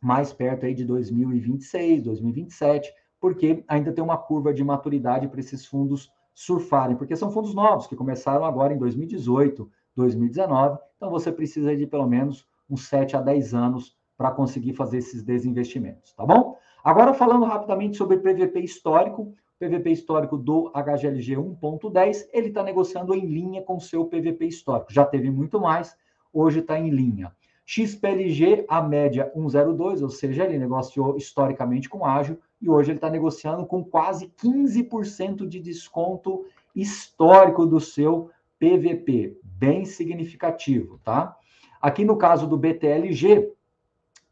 mais 0.00 0.32
perto 0.32 0.66
aí 0.66 0.74
de 0.74 0.84
2026, 0.84 2.02
2027, 2.04 2.92
porque 3.20 3.64
ainda 3.66 3.92
tem 3.92 4.04
uma 4.04 4.18
curva 4.18 4.52
de 4.52 4.62
maturidade 4.62 5.28
para 5.28 5.40
esses 5.40 5.66
fundos 5.66 6.10
surfarem, 6.34 6.96
porque 6.96 7.14
são 7.14 7.30
fundos 7.30 7.54
novos 7.54 7.86
que 7.86 7.94
começaram 7.94 8.44
agora 8.44 8.74
em 8.74 8.78
2018, 8.78 9.70
2019. 9.94 10.78
Então 10.96 11.10
você 11.10 11.30
precisa 11.30 11.76
de 11.76 11.86
pelo 11.86 12.06
menos 12.06 12.46
uns 12.68 12.88
7 12.88 13.16
a 13.16 13.20
10 13.20 13.54
anos 13.54 13.96
para 14.16 14.30
conseguir 14.30 14.74
fazer 14.74 14.98
esses 14.98 15.22
desinvestimentos, 15.22 16.12
tá 16.12 16.24
bom? 16.26 16.56
Agora 16.82 17.14
falando 17.14 17.44
rapidamente 17.44 17.96
sobre 17.96 18.18
PVP 18.18 18.60
histórico, 18.60 19.32
PVP 19.58 19.90
histórico 19.90 20.36
do 20.36 20.70
HGLG 20.74 21.36
1.10, 21.36 22.28
ele 22.32 22.48
está 22.48 22.62
negociando 22.62 23.14
em 23.14 23.24
linha 23.24 23.62
com 23.62 23.78
seu 23.80 24.04
PVP 24.04 24.46
histórico. 24.46 24.92
Já 24.92 25.04
teve 25.04 25.30
muito 25.30 25.60
mais, 25.60 25.96
hoje 26.32 26.60
está 26.60 26.78
em 26.78 26.90
linha. 26.90 27.32
XPLG, 27.66 28.66
a 28.68 28.82
média 28.82 29.32
1,02, 29.34 30.02
ou 30.02 30.10
seja, 30.10 30.44
ele 30.44 30.58
negociou 30.58 31.16
historicamente 31.16 31.88
com 31.88 32.04
ágil 32.04 32.38
e 32.64 32.68
hoje 32.70 32.90
ele 32.90 32.98
está 32.98 33.10
negociando 33.10 33.66
com 33.66 33.84
quase 33.84 34.32
15% 34.42 35.46
de 35.46 35.60
desconto 35.60 36.46
histórico 36.74 37.66
do 37.66 37.78
seu 37.78 38.30
PVP, 38.58 39.38
bem 39.42 39.84
significativo, 39.84 40.98
tá? 41.04 41.36
Aqui 41.80 42.06
no 42.06 42.16
caso 42.16 42.46
do 42.46 42.56
BTLG, 42.56 43.52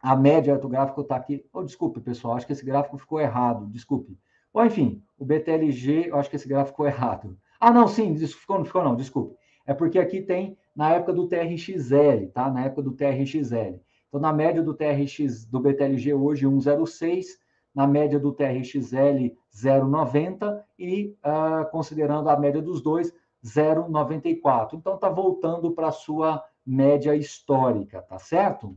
a 0.00 0.16
média 0.16 0.56
do 0.56 0.66
gráfico 0.66 1.02
está 1.02 1.16
aqui. 1.16 1.44
Oh, 1.52 1.62
desculpe, 1.62 2.00
pessoal, 2.00 2.34
acho 2.34 2.46
que 2.46 2.54
esse 2.54 2.64
gráfico 2.64 2.96
ficou 2.96 3.20
errado, 3.20 3.66
desculpe. 3.66 4.18
Ou 4.50 4.64
enfim, 4.64 5.02
o 5.18 5.26
BTLG, 5.26 6.08
eu 6.08 6.16
acho 6.16 6.30
que 6.30 6.36
esse 6.36 6.48
gráfico 6.48 6.70
ficou 6.70 6.86
errado. 6.86 7.36
Ah, 7.60 7.70
não, 7.70 7.86
sim, 7.86 8.16
ficou, 8.16 8.58
não 8.58 8.64
ficou, 8.64 8.82
não, 8.82 8.96
desculpe. 8.96 9.36
É 9.66 9.74
porque 9.74 9.98
aqui 9.98 10.22
tem 10.22 10.56
na 10.74 10.90
época 10.94 11.12
do 11.12 11.28
TRXL, 11.28 12.28
tá? 12.32 12.50
Na 12.50 12.64
época 12.64 12.82
do 12.82 12.92
TRXL. 12.92 13.78
Então, 14.08 14.20
na 14.20 14.32
média 14.32 14.62
do 14.62 14.74
TRX 14.74 15.44
do 15.44 15.60
BTLG 15.60 16.14
hoje 16.14 16.46
106, 16.46 17.41
na 17.74 17.86
média 17.86 18.18
do 18.18 18.32
TRXL 18.32 19.34
0,90 19.54 20.62
e 20.78 21.16
uh, 21.24 21.70
considerando 21.70 22.28
a 22.28 22.38
média 22.38 22.60
dos 22.60 22.82
dois 22.82 23.12
0,94. 23.44 24.74
Então, 24.74 24.94
está 24.94 25.08
voltando 25.08 25.72
para 25.72 25.88
a 25.88 25.92
sua 25.92 26.42
média 26.64 27.14
histórica, 27.16 28.02
tá 28.02 28.18
certo? 28.18 28.76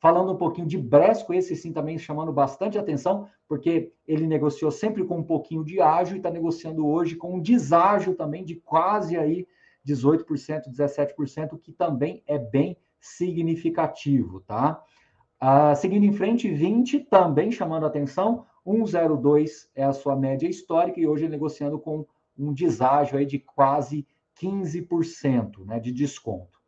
Falando 0.00 0.32
um 0.32 0.36
pouquinho 0.36 0.66
de 0.66 0.78
Bresco, 0.78 1.34
esse 1.34 1.56
sim 1.56 1.72
também 1.72 1.98
chamando 1.98 2.32
bastante 2.32 2.78
atenção, 2.78 3.28
porque 3.48 3.92
ele 4.06 4.26
negociou 4.26 4.70
sempre 4.70 5.04
com 5.04 5.18
um 5.18 5.24
pouquinho 5.24 5.64
de 5.64 5.80
ágio 5.80 6.14
e 6.14 6.18
está 6.18 6.30
negociando 6.30 6.86
hoje 6.86 7.16
com 7.16 7.34
um 7.34 7.40
deságio 7.40 8.14
também 8.14 8.44
de 8.44 8.54
quase 8.54 9.16
aí 9.16 9.46
18%, 9.86 10.68
17%, 10.68 11.58
que 11.60 11.72
também 11.72 12.22
é 12.26 12.38
bem 12.38 12.78
significativo, 13.00 14.40
tá? 14.40 14.82
Ah, 15.40 15.72
seguindo 15.76 16.04
em 16.04 16.12
frente, 16.12 16.50
20 16.50 17.00
também 17.00 17.52
chamando 17.52 17.86
atenção, 17.86 18.44
1,02 18.66 19.68
é 19.72 19.84
a 19.84 19.92
sua 19.92 20.16
média 20.16 20.48
histórica 20.48 20.98
e 20.98 21.06
hoje 21.06 21.28
negociando 21.28 21.78
com 21.78 22.04
um 22.36 22.52
deságio 22.52 23.16
aí 23.16 23.24
de 23.24 23.38
quase 23.38 24.04
15% 24.42 25.64
né, 25.64 25.78
de 25.78 25.92
desconto. 25.92 26.58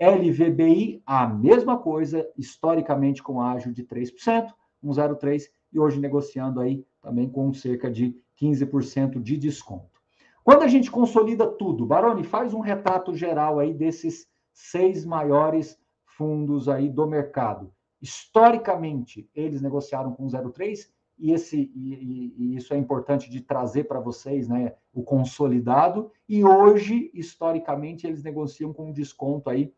LVBI, 0.00 1.02
a 1.04 1.26
mesma 1.26 1.76
coisa, 1.76 2.26
historicamente 2.38 3.22
com 3.22 3.42
ágio 3.42 3.72
de 3.72 3.84
3%, 3.84 4.48
1,03%, 4.82 5.48
e 5.72 5.78
hoje 5.78 6.00
negociando 6.00 6.60
aí 6.60 6.84
também 7.02 7.28
com 7.28 7.52
cerca 7.52 7.90
de 7.90 8.14
15% 8.40 9.20
de 9.20 9.36
desconto. 9.36 10.00
Quando 10.42 10.62
a 10.62 10.68
gente 10.68 10.90
consolida 10.90 11.46
tudo, 11.46 11.84
Baroni, 11.84 12.24
faz 12.24 12.54
um 12.54 12.60
retrato 12.60 13.14
geral 13.14 13.58
aí 13.58 13.74
desses 13.74 14.26
seis 14.52 15.04
maiores 15.04 15.78
fundos 16.04 16.68
aí 16.68 16.88
do 16.88 17.06
mercado. 17.06 17.72
Historicamente, 18.00 19.28
eles 19.34 19.60
negociaram 19.60 20.12
com 20.12 20.26
0,3 20.26 20.88
e, 21.18 21.32
esse, 21.32 21.70
e, 21.74 22.34
e 22.36 22.56
isso 22.56 22.72
é 22.72 22.78
importante 22.78 23.28
de 23.28 23.40
trazer 23.42 23.84
para 23.84 24.00
vocês, 24.00 24.48
né, 24.48 24.74
o 24.92 25.02
consolidado, 25.02 26.10
e 26.26 26.42
hoje, 26.42 27.10
historicamente, 27.12 28.06
eles 28.06 28.22
negociam 28.22 28.72
com 28.72 28.86
um 28.86 28.92
desconto 28.92 29.50
aí 29.50 29.72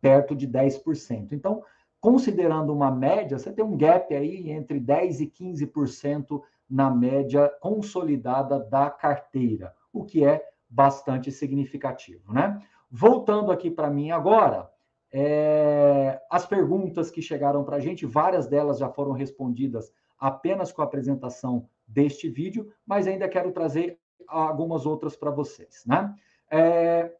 perto 0.00 0.36
de 0.36 0.46
10%. 0.46 1.32
Então, 1.32 1.62
considerando 1.98 2.72
uma 2.72 2.90
média, 2.90 3.38
você 3.38 3.50
tem 3.50 3.64
um 3.64 3.76
gap 3.76 4.14
aí 4.14 4.50
entre 4.50 4.78
10% 4.78 5.20
e 5.20 5.26
15% 5.26 6.42
na 6.68 6.90
média 6.90 7.48
consolidada 7.60 8.60
da 8.60 8.90
carteira, 8.90 9.74
o 9.90 10.04
que 10.04 10.24
é 10.24 10.46
bastante 10.68 11.32
significativo, 11.32 12.32
né? 12.32 12.62
Voltando 12.90 13.50
aqui 13.50 13.70
para 13.70 13.90
mim 13.90 14.10
agora, 14.10 14.70
é, 15.12 16.20
as 16.30 16.46
perguntas 16.46 17.10
que 17.10 17.22
chegaram 17.22 17.64
para 17.64 17.76
a 17.76 17.80
gente, 17.80 18.04
várias 18.04 18.46
delas 18.46 18.78
já 18.78 18.88
foram 18.88 19.12
respondidas 19.12 19.92
apenas 20.18 20.72
com 20.72 20.82
a 20.82 20.84
apresentação 20.84 21.68
deste 21.86 22.28
vídeo, 22.28 22.70
mas 22.86 23.06
ainda 23.06 23.28
quero 23.28 23.52
trazer 23.52 23.98
algumas 24.26 24.84
outras 24.84 25.16
para 25.16 25.30
vocês, 25.30 25.84
né? 25.86 26.14
É, 26.50 27.12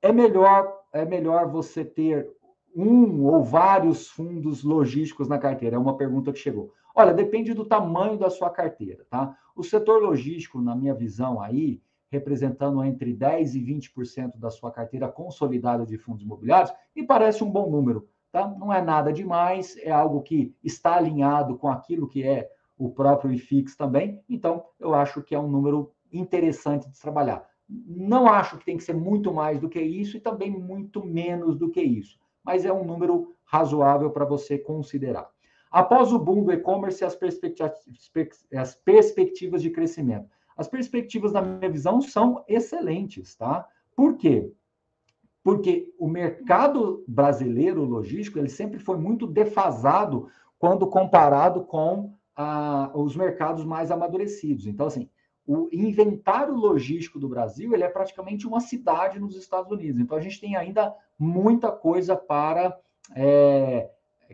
é 0.00 0.12
melhor 0.12 0.82
é 0.92 1.04
melhor 1.04 1.48
você 1.48 1.84
ter 1.84 2.30
um 2.76 3.24
ou 3.24 3.42
vários 3.42 4.08
fundos 4.08 4.62
logísticos 4.62 5.28
na 5.28 5.38
carteira? 5.38 5.76
É 5.76 5.78
uma 5.78 5.96
pergunta 5.96 6.32
que 6.32 6.38
chegou. 6.38 6.72
Olha, 6.94 7.14
depende 7.14 7.54
do 7.54 7.64
tamanho 7.64 8.18
da 8.18 8.28
sua 8.28 8.50
carteira, 8.50 9.06
tá? 9.08 9.36
O 9.56 9.62
setor 9.62 10.02
logístico, 10.02 10.60
na 10.60 10.76
minha 10.76 10.94
visão 10.94 11.40
aí, 11.40 11.80
representando 12.12 12.84
entre 12.84 13.12
10% 13.12 13.54
e 13.54 13.60
20% 13.60 14.38
da 14.38 14.50
sua 14.50 14.70
carteira 14.70 15.08
consolidada 15.08 15.84
de 15.84 15.98
fundos 15.98 16.22
imobiliários, 16.22 16.72
me 16.94 17.04
parece 17.04 17.42
um 17.42 17.50
bom 17.50 17.68
número, 17.68 18.08
tá? 18.30 18.46
Não 18.46 18.72
é 18.72 18.80
nada 18.80 19.12
demais, 19.12 19.76
é 19.78 19.90
algo 19.90 20.22
que 20.22 20.54
está 20.62 20.94
alinhado 20.94 21.56
com 21.56 21.68
aquilo 21.68 22.06
que 22.06 22.22
é 22.22 22.48
o 22.78 22.90
próprio 22.90 23.32
IFIX 23.32 23.74
também, 23.74 24.22
então 24.28 24.64
eu 24.78 24.94
acho 24.94 25.22
que 25.22 25.34
é 25.34 25.38
um 25.38 25.48
número 25.48 25.92
interessante 26.12 26.88
de 26.88 27.00
trabalhar. 27.00 27.44
Não 27.68 28.26
acho 28.26 28.58
que 28.58 28.64
tem 28.64 28.76
que 28.76 28.84
ser 28.84 28.94
muito 28.94 29.32
mais 29.32 29.58
do 29.58 29.68
que 29.68 29.80
isso 29.80 30.16
e 30.16 30.20
também 30.20 30.50
muito 30.50 31.04
menos 31.04 31.56
do 31.56 31.70
que 31.70 31.80
isso 31.80 32.22
mas 32.44 32.64
é 32.64 32.72
um 32.72 32.84
número 32.84 33.34
razoável 33.44 34.10
para 34.10 34.24
você 34.24 34.58
considerar. 34.58 35.28
Após 35.70 36.12
o 36.12 36.18
boom 36.18 36.44
do 36.44 36.52
e-commerce, 36.52 37.04
as, 37.04 37.18
as 38.54 38.74
perspectivas 38.74 39.62
de 39.62 39.70
crescimento. 39.70 40.28
As 40.56 40.68
perspectivas, 40.68 41.32
na 41.32 41.42
minha 41.42 41.70
visão, 41.70 42.00
são 42.00 42.44
excelentes, 42.48 43.34
tá? 43.34 43.66
Por 43.96 44.16
quê? 44.16 44.52
Porque 45.42 45.92
o 45.98 46.08
mercado 46.08 47.04
brasileiro 47.06 47.84
logístico 47.84 48.38
ele 48.38 48.48
sempre 48.48 48.78
foi 48.78 48.96
muito 48.96 49.26
defasado 49.26 50.28
quando 50.58 50.86
comparado 50.86 51.64
com 51.64 52.14
os 52.94 53.16
mercados 53.16 53.64
mais 53.64 53.90
amadurecidos. 53.90 54.66
Então, 54.66 54.86
assim, 54.86 55.08
o 55.46 55.68
inventário 55.72 56.54
logístico 56.54 57.18
do 57.18 57.28
Brasil 57.28 57.74
ele 57.74 57.82
é 57.82 57.88
praticamente 57.88 58.46
uma 58.46 58.60
cidade 58.60 59.18
nos 59.18 59.36
Estados 59.36 59.70
Unidos. 59.70 60.00
Então 60.00 60.16
a 60.16 60.20
gente 60.20 60.40
tem 60.40 60.56
ainda 60.56 60.94
muita 61.18 61.70
coisa 61.70 62.16
para 62.16 62.78
é, 63.14 63.90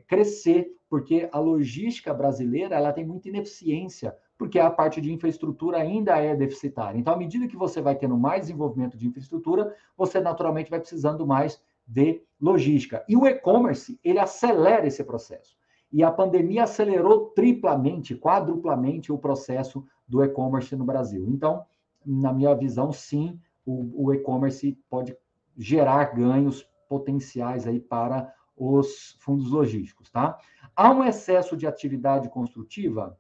crescer, 0.06 0.70
porque 0.88 1.28
a 1.32 1.38
logística 1.38 2.12
brasileira 2.12 2.76
ela 2.76 2.92
tem 2.92 3.06
muita 3.06 3.28
ineficiência, 3.28 4.14
porque 4.38 4.60
a 4.60 4.70
parte 4.70 5.00
de 5.00 5.12
infraestrutura 5.12 5.78
ainda 5.78 6.16
é 6.16 6.34
deficitária. 6.36 6.96
Então, 6.96 7.12
à 7.12 7.16
medida 7.16 7.48
que 7.48 7.56
você 7.56 7.82
vai 7.82 7.96
tendo 7.96 8.16
mais 8.16 8.42
desenvolvimento 8.42 8.96
de 8.96 9.08
infraestrutura, 9.08 9.74
você 9.96 10.20
naturalmente 10.20 10.70
vai 10.70 10.78
precisando 10.78 11.26
mais 11.26 11.60
de 11.84 12.22
logística. 12.40 13.04
E 13.08 13.16
o 13.16 13.26
e-commerce 13.26 13.98
ele 14.04 14.20
acelera 14.20 14.86
esse 14.86 15.02
processo. 15.02 15.56
E 15.90 16.04
a 16.04 16.12
pandemia 16.12 16.64
acelerou 16.64 17.30
triplamente, 17.30 18.14
quadruplamente 18.14 19.10
o 19.10 19.18
processo 19.18 19.84
do 20.06 20.22
e-commerce 20.22 20.76
no 20.76 20.84
Brasil. 20.84 21.26
Então, 21.28 21.64
na 22.06 22.32
minha 22.32 22.54
visão, 22.54 22.92
sim, 22.92 23.40
o, 23.66 24.06
o 24.06 24.14
e-commerce 24.14 24.78
pode 24.88 25.16
gerar 25.56 26.14
ganhos 26.14 26.64
potenciais 26.88 27.66
aí 27.66 27.80
para 27.80 28.32
os 28.56 29.16
fundos 29.20 29.50
logísticos, 29.50 30.10
tá? 30.10 30.38
Há 30.76 30.90
um 30.90 31.04
excesso 31.04 31.56
de 31.56 31.66
atividade 31.66 32.28
construtiva? 32.28 33.18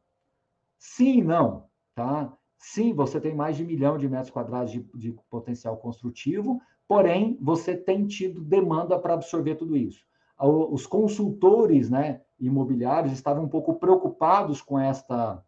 Sim 0.78 1.18
e 1.18 1.24
não, 1.24 1.66
tá? 1.94 2.32
Sim, 2.58 2.92
você 2.92 3.20
tem 3.20 3.34
mais 3.34 3.56
de 3.56 3.62
um 3.62 3.66
milhão 3.66 3.98
de 3.98 4.08
metros 4.08 4.30
quadrados 4.30 4.72
de, 4.72 4.80
de 4.94 5.12
potencial 5.30 5.76
construtivo, 5.76 6.60
porém, 6.86 7.38
você 7.40 7.76
tem 7.76 8.06
tido 8.06 8.40
demanda 8.40 8.98
para 8.98 9.14
absorver 9.14 9.54
tudo 9.54 9.76
isso. 9.76 10.06
Os 10.40 10.86
consultores 10.86 11.90
né, 11.90 12.22
imobiliários 12.38 13.12
estavam 13.12 13.44
um 13.44 13.48
pouco 13.48 13.74
preocupados 13.74 14.62
com 14.62 14.78
esta 14.78 15.42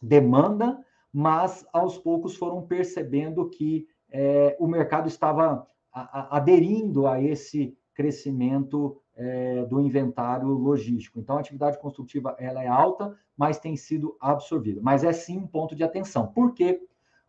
demanda, 0.00 0.82
mas 1.12 1.66
aos 1.72 1.98
poucos 1.98 2.36
foram 2.36 2.62
percebendo 2.62 3.48
que 3.50 3.86
é, 4.10 4.56
o 4.58 4.66
mercado 4.66 5.08
estava 5.08 5.66
aderindo 5.92 7.06
a 7.06 7.20
esse 7.20 7.76
crescimento 7.94 9.00
é, 9.20 9.66
do 9.66 9.78
inventário 9.78 10.48
logístico. 10.48 11.20
Então, 11.20 11.36
a 11.36 11.40
atividade 11.40 11.78
construtiva 11.78 12.34
ela 12.38 12.64
é 12.64 12.66
alta, 12.66 13.14
mas 13.36 13.58
tem 13.58 13.76
sido 13.76 14.16
absorvida. 14.18 14.80
Mas 14.82 15.04
é 15.04 15.12
sim 15.12 15.36
um 15.36 15.46
ponto 15.46 15.76
de 15.76 15.84
atenção. 15.84 16.28
Por 16.28 16.54
quê? 16.54 16.82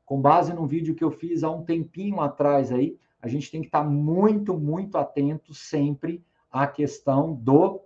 Com 0.05 0.21
base 0.21 0.53
num 0.53 0.65
vídeo 0.65 0.95
que 0.95 1.03
eu 1.03 1.11
fiz 1.11 1.43
há 1.43 1.51
um 1.51 1.65
tempinho 1.65 2.21
atrás 2.21 2.71
aí, 2.71 2.97
a 3.21 3.27
gente 3.27 3.51
tem 3.51 3.59
que 3.59 3.67
estar 3.67 3.83
muito, 3.83 4.57
muito 4.57 4.97
atento 4.97 5.53
sempre 5.53 6.23
à 6.49 6.65
questão 6.65 7.33
do 7.33 7.81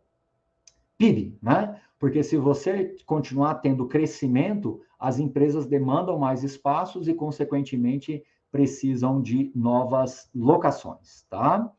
PIB, 0.99 1.39
né? 1.41 1.81
Porque 1.97 2.21
se 2.21 2.37
você 2.37 2.95
continuar 3.07 3.55
tendo 3.55 3.87
crescimento, 3.87 4.81
as 4.99 5.17
empresas 5.17 5.65
demandam 5.65 6.19
mais 6.19 6.43
espaços 6.43 7.07
e, 7.07 7.13
consequentemente, 7.13 8.23
precisam 8.51 9.19
de 9.19 9.51
novas 9.55 10.29
locações, 10.33 11.25
tá? 11.27 11.71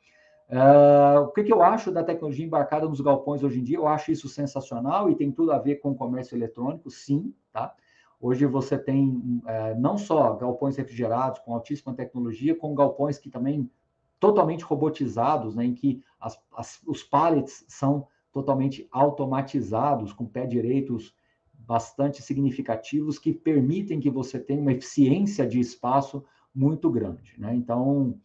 Uh, 0.49 1.23
o 1.23 1.33
que, 1.33 1.43
que, 1.43 1.53
eu 1.53 1.61
acho 1.61 1.91
da 1.91 2.05
tecnologia 2.05 2.47
embarcada 2.47 2.89
nos 2.89 3.01
galpões 3.01 3.43
hoje 3.43 3.59
em 3.59 3.65
dia? 3.65 3.79
Eu 3.79 3.89
acho 3.89 4.13
isso 4.13 4.29
sensacional 4.29 5.11
e 5.11 5.17
tem 5.17 5.33
tudo 5.33 5.53
a 5.53 5.59
ver 5.59 5.77
com 5.77 5.91
o 5.91 5.97
comércio 5.97 6.37
eletrônico, 6.37 6.89
sim, 6.89 7.35
tá? 7.53 7.75
Hoje 8.21 8.47
você 8.47 8.79
tem 8.79 9.43
é, 9.47 9.75
não 9.75 9.99
só 9.99 10.35
galpões 10.35 10.77
refrigerados 10.77 11.41
com 11.41 11.53
altíssima 11.53 11.95
tecnologia, 11.95 12.55
com 12.55 12.75
galpões 12.75 13.19
que 13.19 13.29
também 13.29 13.71
totalmente 14.19 14.65
robotizados, 14.65 15.55
né, 15.55 15.65
em 15.65 15.75
que 15.75 16.03
as, 16.19 16.41
as, 16.57 16.81
os 16.87 17.03
pallets 17.03 17.65
são 17.69 18.07
totalmente 18.33 18.89
automatizados, 18.91 20.13
com 20.13 20.25
pé 20.25 20.47
direitos 20.47 21.15
bastante 21.53 22.23
significativos, 22.23 23.19
que 23.19 23.33
permitem 23.33 24.01
que 24.01 24.09
você 24.09 24.39
tenha 24.39 24.61
uma 24.61 24.73
eficiência 24.73 25.47
de 25.47 25.59
espaço 25.59 26.25
muito 26.55 26.91
grande. 26.91 27.35
Né? 27.39 27.55
Então, 27.55 28.19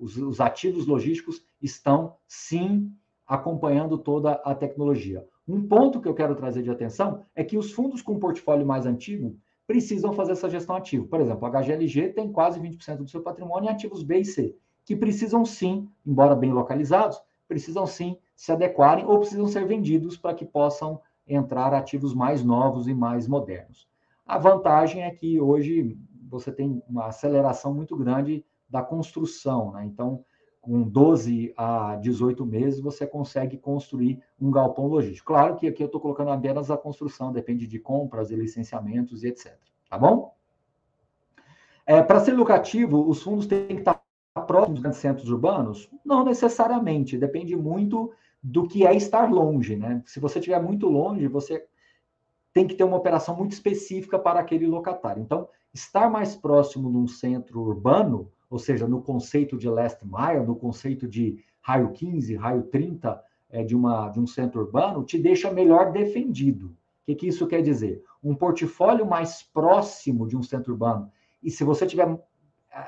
os, 0.00 0.16
os 0.16 0.40
ativos 0.40 0.86
logísticos 0.86 1.42
estão, 1.60 2.16
sim, 2.26 2.92
acompanhando 3.26 3.98
toda 3.98 4.32
a 4.32 4.54
tecnologia. 4.54 5.26
Um 5.48 5.66
ponto 5.66 6.00
que 6.00 6.08
eu 6.08 6.14
quero 6.14 6.36
trazer 6.36 6.62
de 6.62 6.70
atenção 6.70 7.24
é 7.34 7.42
que 7.42 7.58
os 7.58 7.72
fundos 7.72 8.02
com 8.02 8.18
portfólio 8.18 8.66
mais 8.66 8.86
antigo 8.86 9.36
precisam 9.66 10.12
fazer 10.12 10.32
essa 10.32 10.48
gestão 10.48 10.76
ativa. 10.76 11.06
Por 11.06 11.20
exemplo, 11.20 11.44
a 11.46 11.50
HGLG 11.50 12.10
tem 12.10 12.30
quase 12.30 12.60
20% 12.60 12.98
do 12.98 13.08
seu 13.08 13.22
patrimônio 13.22 13.68
em 13.68 13.72
ativos 13.72 14.02
B 14.02 14.20
e 14.20 14.24
C, 14.24 14.56
que 14.84 14.94
precisam 14.94 15.44
sim, 15.44 15.88
embora 16.06 16.36
bem 16.36 16.52
localizados, 16.52 17.20
precisam 17.48 17.86
sim 17.86 18.16
se 18.36 18.52
adequarem 18.52 19.04
ou 19.04 19.18
precisam 19.18 19.48
ser 19.48 19.66
vendidos 19.66 20.16
para 20.16 20.34
que 20.34 20.44
possam 20.44 21.00
entrar 21.26 21.74
ativos 21.74 22.14
mais 22.14 22.44
novos 22.44 22.86
e 22.86 22.94
mais 22.94 23.26
modernos. 23.26 23.88
A 24.24 24.38
vantagem 24.38 25.02
é 25.02 25.10
que 25.10 25.40
hoje 25.40 25.98
você 26.28 26.52
tem 26.52 26.82
uma 26.88 27.06
aceleração 27.06 27.74
muito 27.74 27.96
grande 27.96 28.44
da 28.68 28.82
construção, 28.82 29.72
né? 29.72 29.84
Então, 29.84 30.24
com 30.60 30.82
12 30.82 31.54
a 31.56 31.94
18 31.96 32.44
meses, 32.44 32.80
você 32.80 33.06
consegue 33.06 33.56
construir 33.56 34.20
um 34.40 34.50
galpão 34.50 34.86
logístico. 34.86 35.28
Claro 35.28 35.54
que 35.54 35.68
aqui 35.68 35.82
eu 35.82 35.86
estou 35.86 36.00
colocando 36.00 36.30
apenas 36.30 36.70
a 36.70 36.76
construção, 36.76 37.32
depende 37.32 37.66
de 37.66 37.78
compras 37.78 38.30
e 38.30 38.36
licenciamentos 38.36 39.22
e 39.22 39.28
etc. 39.28 39.56
Tá 39.88 39.96
bom? 39.96 40.34
É, 41.86 42.02
Para 42.02 42.18
ser 42.18 42.32
lucrativo, 42.32 43.08
os 43.08 43.22
fundos 43.22 43.46
têm 43.46 43.68
que 43.68 43.74
estar 43.74 44.02
próximos 44.44 44.80
dos 44.80 44.96
centros 44.96 45.30
urbanos? 45.30 45.88
Não 46.04 46.24
necessariamente, 46.24 47.16
depende 47.16 47.56
muito 47.56 48.12
do 48.42 48.66
que 48.66 48.86
é 48.86 48.94
estar 48.94 49.30
longe, 49.30 49.76
né? 49.76 50.02
Se 50.04 50.20
você 50.20 50.38
estiver 50.38 50.60
muito 50.60 50.88
longe, 50.88 51.26
você 51.28 51.64
tem 52.52 52.66
que 52.66 52.74
ter 52.74 52.84
uma 52.84 52.96
operação 52.96 53.36
muito 53.36 53.52
específica 53.52 54.18
para 54.18 54.40
aquele 54.40 54.66
locatário. 54.66 55.22
Então, 55.22 55.48
estar 55.72 56.10
mais 56.10 56.34
próximo 56.34 56.90
de 56.90 56.96
um 56.96 57.06
centro 57.06 57.60
urbano, 57.60 58.30
ou 58.48 58.58
seja, 58.58 58.86
no 58.86 59.02
conceito 59.02 59.56
de 59.56 59.68
last 59.68 60.04
mile, 60.04 60.46
no 60.46 60.56
conceito 60.56 61.08
de 61.08 61.42
raio 61.60 61.90
15, 61.92 62.34
raio 62.36 62.62
30 62.64 63.22
é, 63.50 63.64
de, 63.64 63.74
uma, 63.74 64.08
de 64.08 64.20
um 64.20 64.26
centro 64.26 64.60
urbano, 64.60 65.04
te 65.04 65.18
deixa 65.18 65.52
melhor 65.52 65.92
defendido. 65.92 66.68
O 66.68 66.74
que, 67.06 67.14
que 67.14 67.28
isso 67.28 67.46
quer 67.46 67.62
dizer? 67.62 68.02
Um 68.22 68.34
portfólio 68.34 69.06
mais 69.06 69.42
próximo 69.42 70.26
de 70.26 70.36
um 70.36 70.42
centro 70.42 70.72
urbano, 70.72 71.10
e 71.42 71.50
se 71.50 71.62
você 71.62 71.86
tiver 71.86 72.18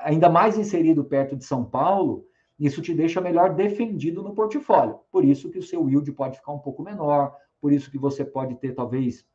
ainda 0.03 0.29
mais 0.29 0.57
inserido 0.57 1.03
perto 1.03 1.35
de 1.35 1.45
São 1.45 1.63
Paulo, 1.63 2.25
isso 2.59 2.81
te 2.81 2.93
deixa 2.93 3.21
melhor 3.21 3.55
defendido 3.55 4.21
no 4.21 4.35
portfólio. 4.35 4.99
Por 5.11 5.23
isso 5.23 5.49
que 5.49 5.57
o 5.57 5.63
seu 5.63 5.89
yield 5.89 6.11
pode 6.11 6.37
ficar 6.37 6.51
um 6.51 6.59
pouco 6.59 6.83
menor, 6.83 7.33
por 7.61 7.71
isso 7.71 7.89
que 7.89 7.97
você 7.97 8.25
pode 8.25 8.55
ter 8.55 8.73
talvez 8.73 9.25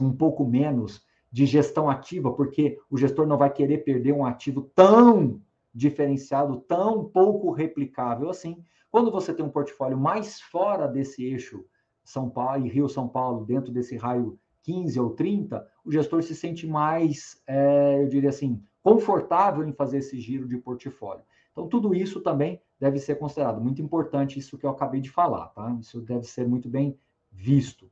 um 0.00 0.12
pouco 0.12 0.44
menos 0.44 1.04
de 1.30 1.46
gestão 1.46 1.90
ativa, 1.90 2.32
porque 2.32 2.78
o 2.90 2.96
gestor 2.96 3.26
não 3.26 3.36
vai 3.36 3.52
querer 3.52 3.78
perder 3.78 4.12
um 4.12 4.24
ativo 4.24 4.70
tão 4.74 5.40
diferenciado, 5.74 6.60
tão 6.60 7.04
pouco 7.04 7.50
replicável 7.50 8.30
assim. 8.30 8.62
Quando 8.90 9.10
você 9.10 9.34
tem 9.34 9.44
um 9.44 9.50
portfólio 9.50 9.98
mais 9.98 10.40
fora 10.40 10.86
desse 10.86 11.24
eixo 11.24 11.64
São 12.04 12.30
Paulo 12.30 12.64
e 12.66 12.70
Rio 12.70 12.88
São 12.88 13.08
Paulo, 13.08 13.44
dentro 13.44 13.70
desse 13.72 13.96
raio 13.96 14.38
15 14.62 14.98
ou 14.98 15.10
30, 15.10 15.66
o 15.84 15.92
gestor 15.92 16.22
se 16.22 16.34
sente 16.34 16.66
mais, 16.66 17.40
é, 17.46 18.02
eu 18.02 18.08
diria 18.08 18.30
assim, 18.30 18.62
confortável 18.82 19.66
em 19.66 19.72
fazer 19.72 19.98
esse 19.98 20.18
giro 20.18 20.48
de 20.48 20.56
portfólio. 20.58 21.24
Então, 21.52 21.68
tudo 21.68 21.94
isso 21.94 22.20
também 22.20 22.60
deve 22.78 22.98
ser 22.98 23.16
considerado. 23.16 23.60
Muito 23.60 23.80
importante 23.80 24.38
isso 24.38 24.58
que 24.58 24.66
eu 24.66 24.70
acabei 24.70 25.00
de 25.00 25.10
falar, 25.10 25.46
tá? 25.48 25.76
Isso 25.80 26.00
deve 26.00 26.24
ser 26.24 26.46
muito 26.46 26.68
bem 26.68 26.98
visto. 27.30 27.90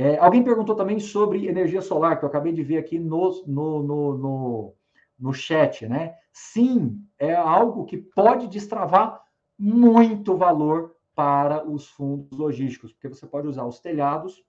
É, 0.00 0.16
alguém 0.18 0.44
perguntou 0.44 0.76
também 0.76 1.00
sobre 1.00 1.48
energia 1.48 1.82
solar, 1.82 2.16
que 2.16 2.24
eu 2.24 2.28
acabei 2.28 2.52
de 2.52 2.62
ver 2.62 2.78
aqui 2.78 3.00
no, 3.00 3.44
no, 3.48 3.82
no, 3.82 4.16
no, 4.16 4.74
no 5.18 5.32
chat, 5.32 5.88
né? 5.88 6.14
Sim, 6.32 7.04
é 7.18 7.34
algo 7.34 7.84
que 7.84 7.96
pode 7.96 8.46
destravar 8.46 9.20
muito 9.58 10.36
valor 10.36 10.94
para 11.16 11.68
os 11.68 11.88
fundos 11.88 12.38
logísticos, 12.38 12.92
porque 12.92 13.08
você 13.08 13.26
pode 13.26 13.48
usar 13.48 13.64
os 13.64 13.80
telhados 13.80 14.40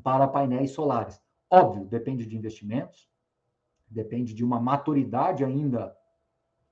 para 0.00 0.28
painéis 0.28 0.70
solares. 0.70 1.20
Óbvio, 1.50 1.84
depende 1.84 2.24
de 2.24 2.36
investimentos, 2.36 3.10
depende 3.88 4.32
de 4.32 4.44
uma 4.44 4.60
maturidade 4.60 5.44
ainda 5.44 5.92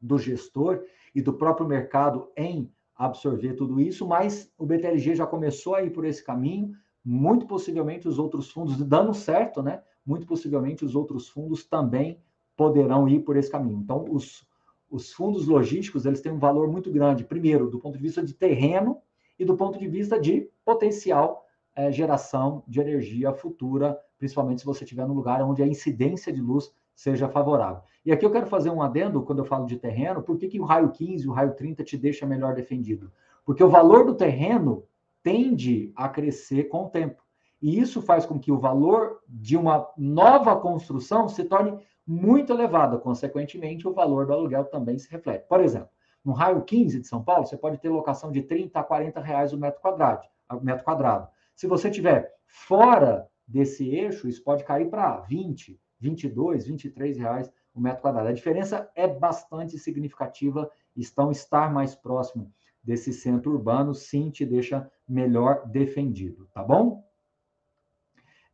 do 0.01 0.17
gestor 0.17 0.85
e 1.13 1.21
do 1.21 1.33
próprio 1.33 1.67
mercado 1.67 2.31
em 2.37 2.73
absorver 2.95 3.55
tudo 3.55 3.81
isso, 3.81 4.07
mas 4.07 4.49
o 4.57 4.65
BTLG 4.65 5.17
já 5.17 5.27
começou 5.27 5.75
a 5.75 5.83
ir 5.83 5.91
por 5.91 6.05
esse 6.05 6.25
caminho, 6.25 6.73
muito 7.09 7.47
possivelmente 7.47 8.09
os 8.09 8.19
outros 8.19 8.51
fundos, 8.51 8.77
dando 8.79 9.15
certo, 9.15 9.63
né? 9.63 9.81
Muito 10.05 10.27
possivelmente 10.27 10.85
os 10.85 10.97
outros 10.97 11.29
fundos 11.29 11.65
também 11.65 12.21
poderão 12.57 13.09
ir 13.09 13.21
por 13.21 13.37
esse 13.37 13.49
caminho. 13.49 13.79
Então, 13.79 14.05
os, 14.11 14.45
os 14.91 15.13
fundos 15.13 15.47
logísticos, 15.47 16.05
eles 16.05 16.21
têm 16.21 16.33
um 16.33 16.39
valor 16.41 16.69
muito 16.69 16.91
grande, 16.91 17.23
primeiro, 17.23 17.71
do 17.71 17.79
ponto 17.79 17.97
de 17.97 18.03
vista 18.03 18.25
de 18.25 18.35
terreno 18.35 18.99
e 19.39 19.45
do 19.45 19.57
ponto 19.57 19.79
de 19.79 19.87
vista 19.87 20.19
de 20.19 20.51
potencial 20.65 21.47
é, 21.77 21.93
geração 21.93 22.65
de 22.67 22.81
energia 22.81 23.33
futura, 23.33 23.97
principalmente 24.19 24.63
se 24.63 24.67
você 24.67 24.83
estiver 24.83 25.07
num 25.07 25.15
lugar 25.15 25.41
onde 25.43 25.63
a 25.63 25.67
incidência 25.67 26.33
de 26.33 26.41
luz 26.41 26.73
seja 26.93 27.29
favorável. 27.29 27.83
E 28.05 28.11
aqui 28.11 28.27
eu 28.27 28.33
quero 28.33 28.47
fazer 28.47 28.71
um 28.71 28.83
adendo, 28.83 29.23
quando 29.23 29.39
eu 29.39 29.45
falo 29.45 29.65
de 29.67 29.77
terreno, 29.77 30.23
por 30.23 30.37
que, 30.37 30.49
que 30.49 30.59
o 30.59 30.65
raio 30.65 30.91
15 30.91 31.29
o 31.29 31.33
raio 31.33 31.55
30 31.55 31.85
te 31.85 31.97
deixa 31.97 32.27
melhor 32.27 32.53
defendido? 32.53 33.13
Porque 33.45 33.63
o 33.63 33.69
valor 33.69 34.05
do 34.05 34.15
terreno 34.15 34.83
tende 35.27 35.93
a 35.97 36.09
crescer 36.09 36.69
com 36.69 36.85
o 36.85 36.89
tempo. 36.89 37.21
E 37.61 37.81
isso 37.81 38.01
faz 38.01 38.25
com 38.25 38.39
que 38.39 38.53
o 38.53 38.61
valor 38.61 39.19
de 39.29 39.57
uma 39.57 39.91
nova 39.99 40.55
construção 40.55 41.29
se 41.29 41.43
torne 41.43 41.77
muito 42.07 42.53
elevado. 42.53 43.01
Consequentemente, 43.01 43.89
o 43.89 43.93
valor 43.93 44.25
do 44.25 44.33
aluguel 44.33 44.67
também 44.67 44.97
se 45.01 45.11
reflete. 45.11 45.49
Por 45.49 45.61
exemplo, 45.61 45.89
no 46.25 46.33
raio 46.33 46.63
15 46.63 47.01
de 47.01 47.09
São 47.09 47.25
Paulo, 47.25 47.45
você 47.45 47.57
pode 47.57 47.79
ter 47.79 47.89
locação 47.89 48.31
de 48.31 48.41
30 48.41 48.79
a 48.79 48.85
40 48.85 49.21
reais 49.21 49.53
o 49.53 49.59
metro 49.59 49.81
quadrado. 49.81 50.29
Metro 50.63 50.85
quadrado. 50.85 51.27
Se 51.57 51.67
você 51.67 51.91
tiver 51.91 52.33
fora 52.47 53.27
desse 53.49 53.85
eixo, 53.89 54.29
isso 54.29 54.45
pode 54.45 54.63
cair 54.63 54.89
para 54.89 55.17
20, 55.23 55.77
22, 55.99 56.69
23 56.69 57.17
reais 57.17 57.51
o 57.75 57.81
metro 57.81 58.01
quadrado. 58.01 58.29
A 58.29 58.33
diferença 58.33 58.89
é 58.95 59.09
bastante 59.09 59.77
significativa. 59.77 60.71
Estão 60.95 61.33
estar 61.33 61.73
mais 61.73 61.97
próximo 61.97 62.53
desse 62.87 63.13
centro 63.13 63.51
urbano, 63.53 63.93
sim, 63.93 64.31
te 64.31 64.47
deixa 64.47 64.89
melhor 65.09 65.67
defendido, 65.67 66.49
tá 66.55 66.63
bom? 66.63 67.05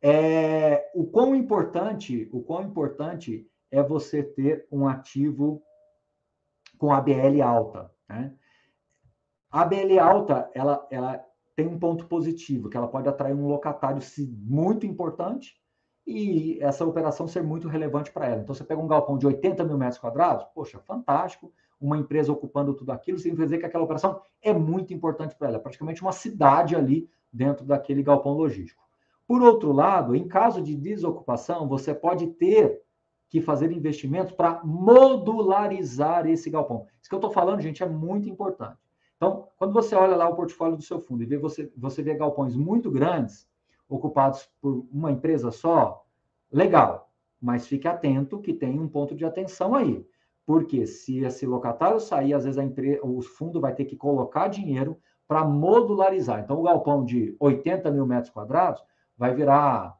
É, 0.01 0.91
o 0.95 1.05
quão 1.05 1.35
importante, 1.35 2.27
o 2.33 2.41
quão 2.41 2.63
importante 2.63 3.47
é 3.71 3.81
você 3.81 4.23
ter 4.23 4.67
um 4.71 4.87
ativo 4.87 5.63
com 6.77 6.91
ABL 6.91 7.41
alta, 7.43 7.91
né? 8.09 8.33
A 9.51 9.61
ABL 9.61 9.99
alta, 9.99 10.49
ela, 10.55 10.87
ela 10.89 11.23
tem 11.55 11.67
um 11.67 11.77
ponto 11.77 12.07
positivo, 12.07 12.69
que 12.69 12.75
ela 12.75 12.87
pode 12.87 13.07
atrair 13.07 13.35
um 13.35 13.47
locatário 13.47 14.01
muito 14.27 14.87
importante 14.87 15.55
e 16.07 16.57
essa 16.59 16.83
operação 16.83 17.27
ser 17.27 17.43
muito 17.43 17.67
relevante 17.67 18.11
para 18.11 18.25
ela. 18.25 18.41
Então, 18.41 18.55
você 18.55 18.63
pega 18.63 18.81
um 18.81 18.87
galpão 18.87 19.15
de 19.15 19.27
80 19.27 19.63
mil 19.63 19.77
metros 19.77 19.99
quadrados, 19.99 20.45
poxa, 20.55 20.79
fantástico, 20.79 21.53
uma 21.85 21.97
empresa 21.97 22.31
ocupando 22.31 22.73
tudo 22.73 22.91
aquilo, 22.91 23.17
significa 23.17 23.45
dizer 23.45 23.57
que 23.57 23.65
aquela 23.65 23.83
operação 23.83 24.21
é 24.41 24.53
muito 24.53 24.93
importante 24.93 25.35
para 25.35 25.49
ela, 25.49 25.57
é 25.57 25.59
praticamente 25.59 26.01
uma 26.01 26.11
cidade 26.11 26.75
ali 26.75 27.09
dentro 27.31 27.65
daquele 27.65 28.01
galpão 28.01 28.33
logístico. 28.33 28.81
Por 29.27 29.41
outro 29.41 29.71
lado, 29.71 30.15
em 30.15 30.27
caso 30.27 30.61
de 30.61 30.75
desocupação, 30.75 31.67
você 31.67 31.93
pode 31.93 32.27
ter 32.27 32.81
que 33.29 33.41
fazer 33.41 33.71
investimentos 33.71 34.31
para 34.31 34.61
modularizar 34.63 36.27
esse 36.27 36.49
galpão. 36.49 36.85
Isso 37.01 37.09
que 37.09 37.15
eu 37.15 37.17
estou 37.17 37.31
falando, 37.31 37.61
gente, 37.61 37.81
é 37.81 37.87
muito 37.87 38.29
importante. 38.29 38.77
Então, 39.17 39.47
quando 39.57 39.73
você 39.73 39.95
olha 39.95 40.15
lá 40.15 40.29
o 40.29 40.35
portfólio 40.35 40.77
do 40.77 40.83
seu 40.83 41.01
fundo 41.01 41.23
e 41.23 41.25
vê 41.25 41.37
você, 41.37 41.71
você 41.75 42.03
vê 42.03 42.13
galpões 42.13 42.55
muito 42.55 42.91
grandes, 42.91 43.47
ocupados 43.89 44.49
por 44.61 44.85
uma 44.91 45.11
empresa 45.11 45.51
só, 45.51 46.05
legal, 46.51 47.09
mas 47.41 47.67
fique 47.67 47.87
atento 47.87 48.39
que 48.39 48.53
tem 48.53 48.79
um 48.79 48.87
ponto 48.87 49.15
de 49.15 49.25
atenção 49.25 49.75
aí. 49.75 50.05
Porque 50.45 50.85
se 50.85 51.23
esse 51.23 51.45
locatário 51.45 51.99
sair, 51.99 52.33
às 52.33 52.43
vezes 52.43 52.57
a 52.57 52.63
empresa, 52.63 52.99
o 53.03 53.21
fundo 53.21 53.61
vai 53.61 53.73
ter 53.73 53.85
que 53.85 53.95
colocar 53.95 54.47
dinheiro 54.47 54.97
para 55.27 55.45
modularizar. 55.45 56.41
Então, 56.41 56.59
o 56.59 56.63
galpão 56.63 57.05
de 57.05 57.35
80 57.39 57.89
mil 57.91 58.05
metros 58.05 58.31
quadrados 58.31 58.83
vai 59.17 59.33
virar 59.33 59.97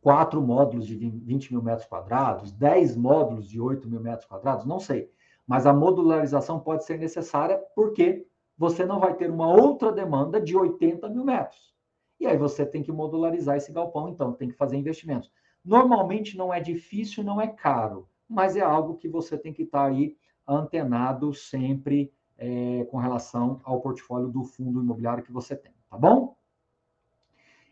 quatro 0.00 0.40
módulos 0.40 0.86
de 0.86 0.96
20 0.96 1.52
mil 1.52 1.62
metros 1.62 1.86
quadrados, 1.86 2.50
10 2.52 2.96
módulos 2.96 3.48
de 3.48 3.60
8 3.60 3.88
mil 3.88 4.00
metros 4.00 4.26
quadrados, 4.26 4.64
não 4.64 4.80
sei. 4.80 5.10
Mas 5.46 5.66
a 5.66 5.72
modularização 5.72 6.58
pode 6.58 6.84
ser 6.84 6.98
necessária 6.98 7.62
porque 7.74 8.26
você 8.56 8.84
não 8.86 8.98
vai 8.98 9.14
ter 9.14 9.30
uma 9.30 9.48
outra 9.48 9.92
demanda 9.92 10.40
de 10.40 10.56
80 10.56 11.08
mil 11.08 11.24
metros. 11.24 11.72
E 12.18 12.26
aí 12.26 12.36
você 12.36 12.64
tem 12.64 12.82
que 12.82 12.92
modularizar 12.92 13.56
esse 13.56 13.72
galpão, 13.72 14.08
então 14.08 14.32
tem 14.32 14.48
que 14.48 14.56
fazer 14.56 14.76
investimentos. 14.76 15.30
Normalmente 15.64 16.36
não 16.36 16.52
é 16.52 16.60
difícil, 16.60 17.22
não 17.22 17.40
é 17.40 17.48
caro 17.48 18.08
mas 18.32 18.56
é 18.56 18.60
algo 18.60 18.96
que 18.96 19.08
você 19.08 19.36
tem 19.36 19.52
que 19.52 19.62
estar 19.62 19.84
aí 19.84 20.16
antenado 20.48 21.32
sempre 21.34 22.12
é, 22.38 22.84
com 22.90 22.96
relação 22.96 23.60
ao 23.62 23.80
portfólio 23.80 24.28
do 24.28 24.42
fundo 24.42 24.80
imobiliário 24.80 25.22
que 25.22 25.32
você 25.32 25.54
tem, 25.54 25.72
tá 25.88 25.96
bom? 25.96 26.34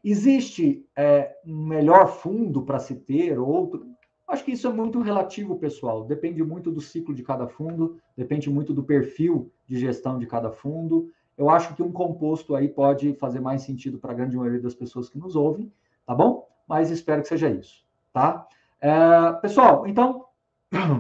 Existe 0.05 0.87
é, 0.97 1.37
um 1.45 1.67
melhor 1.67 2.09
fundo 2.09 2.63
para 2.63 2.79
se 2.79 2.95
ter, 2.95 3.39
outro? 3.39 3.87
Acho 4.29 4.45
que 4.45 4.53
isso 4.53 4.69
é 4.69 4.73
muito 4.73 5.01
relativo, 5.01 5.59
pessoal. 5.59 6.05
Depende 6.05 6.43
muito 6.43 6.71
do 6.71 6.81
ciclo 6.81 7.13
de 7.15 7.23
cada 7.23 7.49
fundo, 7.49 7.99
depende 8.17 8.49
muito 8.49 8.73
do 8.73 8.85
perfil 8.85 9.51
de 9.67 9.79
gestão 9.79 10.19
de 10.19 10.27
cada 10.27 10.53
fundo. 10.53 11.11
Eu 11.37 11.51
acho 11.51 11.75
que 11.75 11.83
um 11.83 11.91
composto 11.91 12.55
aí 12.55 12.69
pode 12.69 13.15
fazer 13.15 13.41
mais 13.41 13.63
sentido 13.63 13.99
para 13.99 14.13
a 14.13 14.15
grande 14.15 14.37
maioria 14.37 14.61
das 14.61 14.75
pessoas 14.75 15.09
que 15.09 15.19
nos 15.19 15.35
ouvem, 15.35 15.73
tá 16.07 16.15
bom? 16.15 16.49
Mas 16.69 16.91
espero 16.91 17.23
que 17.23 17.29
seja 17.29 17.51
isso, 17.51 17.85
tá? 18.13 18.47
É, 18.81 19.33
pessoal, 19.43 19.87
então 19.87 20.30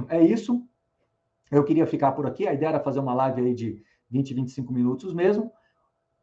é 0.08 0.22
isso. 0.22 0.62
Eu 1.50 1.64
queria 1.64 1.86
ficar 1.86 2.12
por 2.12 2.26
aqui. 2.26 2.46
A 2.46 2.54
ideia 2.54 2.70
era 2.70 2.80
fazer 2.80 3.00
uma 3.00 3.14
live 3.14 3.42
aí 3.42 3.54
de 3.54 3.82
20, 4.10 4.34
25 4.34 4.72
minutos 4.72 5.12
mesmo. 5.12 5.50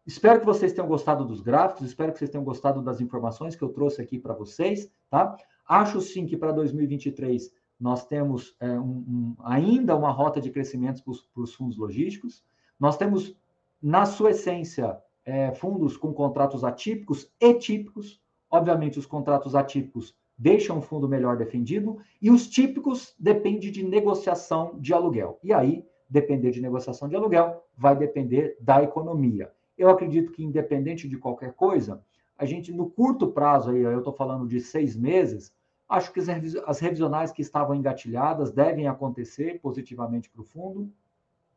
Espero 0.05 0.39
que 0.39 0.45
vocês 0.45 0.71
tenham 0.71 0.87
gostado 0.87 1.25
dos 1.25 1.41
gráficos, 1.41 1.85
espero 1.85 2.13
que 2.13 2.17
vocês 2.17 2.29
tenham 2.29 2.45
gostado 2.45 2.81
das 2.81 3.01
informações 3.01 3.57
que 3.57 3.61
eu 3.61 3.67
trouxe 3.67 4.01
aqui 4.01 4.17
para 4.17 4.33
vocês, 4.33 4.89
tá? 5.09 5.35
Acho 5.67 5.99
sim 5.99 6.25
que 6.25 6.37
para 6.37 6.53
2023 6.53 7.51
nós 7.77 8.05
temos 8.05 8.55
é, 8.61 8.79
um, 8.79 8.85
um, 8.85 9.35
ainda 9.43 9.97
uma 9.97 10.09
rota 10.09 10.39
de 10.39 10.49
crescimento 10.49 11.03
para 11.03 11.43
os 11.43 11.53
fundos 11.53 11.77
logísticos. 11.77 12.41
Nós 12.79 12.95
temos, 12.95 13.35
na 13.81 14.05
sua 14.05 14.31
essência, 14.31 14.97
é, 15.25 15.51
fundos 15.51 15.97
com 15.97 16.13
contratos 16.13 16.63
atípicos 16.63 17.29
e 17.37 17.53
típicos. 17.55 18.21
Obviamente, 18.49 18.97
os 18.97 19.05
contratos 19.05 19.55
atípicos 19.55 20.15
deixam 20.37 20.77
o 20.77 20.81
fundo 20.81 21.09
melhor 21.09 21.35
defendido, 21.35 21.97
e 22.21 22.29
os 22.29 22.47
típicos 22.47 23.15
depende 23.19 23.71
de 23.71 23.83
negociação 23.83 24.77
de 24.79 24.93
aluguel. 24.93 25.39
E 25.43 25.51
aí, 25.51 25.83
depender 26.09 26.51
de 26.51 26.61
negociação 26.61 27.09
de 27.09 27.15
aluguel, 27.15 27.63
vai 27.75 27.95
depender 27.95 28.55
da 28.59 28.83
economia. 28.83 29.51
Eu 29.77 29.89
acredito 29.89 30.31
que, 30.31 30.43
independente 30.43 31.07
de 31.07 31.17
qualquer 31.17 31.53
coisa, 31.53 32.03
a 32.37 32.45
gente, 32.45 32.71
no 32.71 32.89
curto 32.89 33.27
prazo, 33.27 33.71
aí, 33.71 33.81
eu 33.81 33.97
estou 33.97 34.13
falando 34.13 34.47
de 34.47 34.59
seis 34.61 34.95
meses, 34.95 35.51
acho 35.89 36.13
que 36.13 36.19
as 36.65 36.79
revisionais 36.79 37.31
que 37.31 37.41
estavam 37.41 37.75
engatilhadas 37.75 38.51
devem 38.51 38.87
acontecer 38.87 39.59
positivamente 39.59 40.29
para 40.29 40.41
o 40.41 40.45
fundo, 40.45 40.91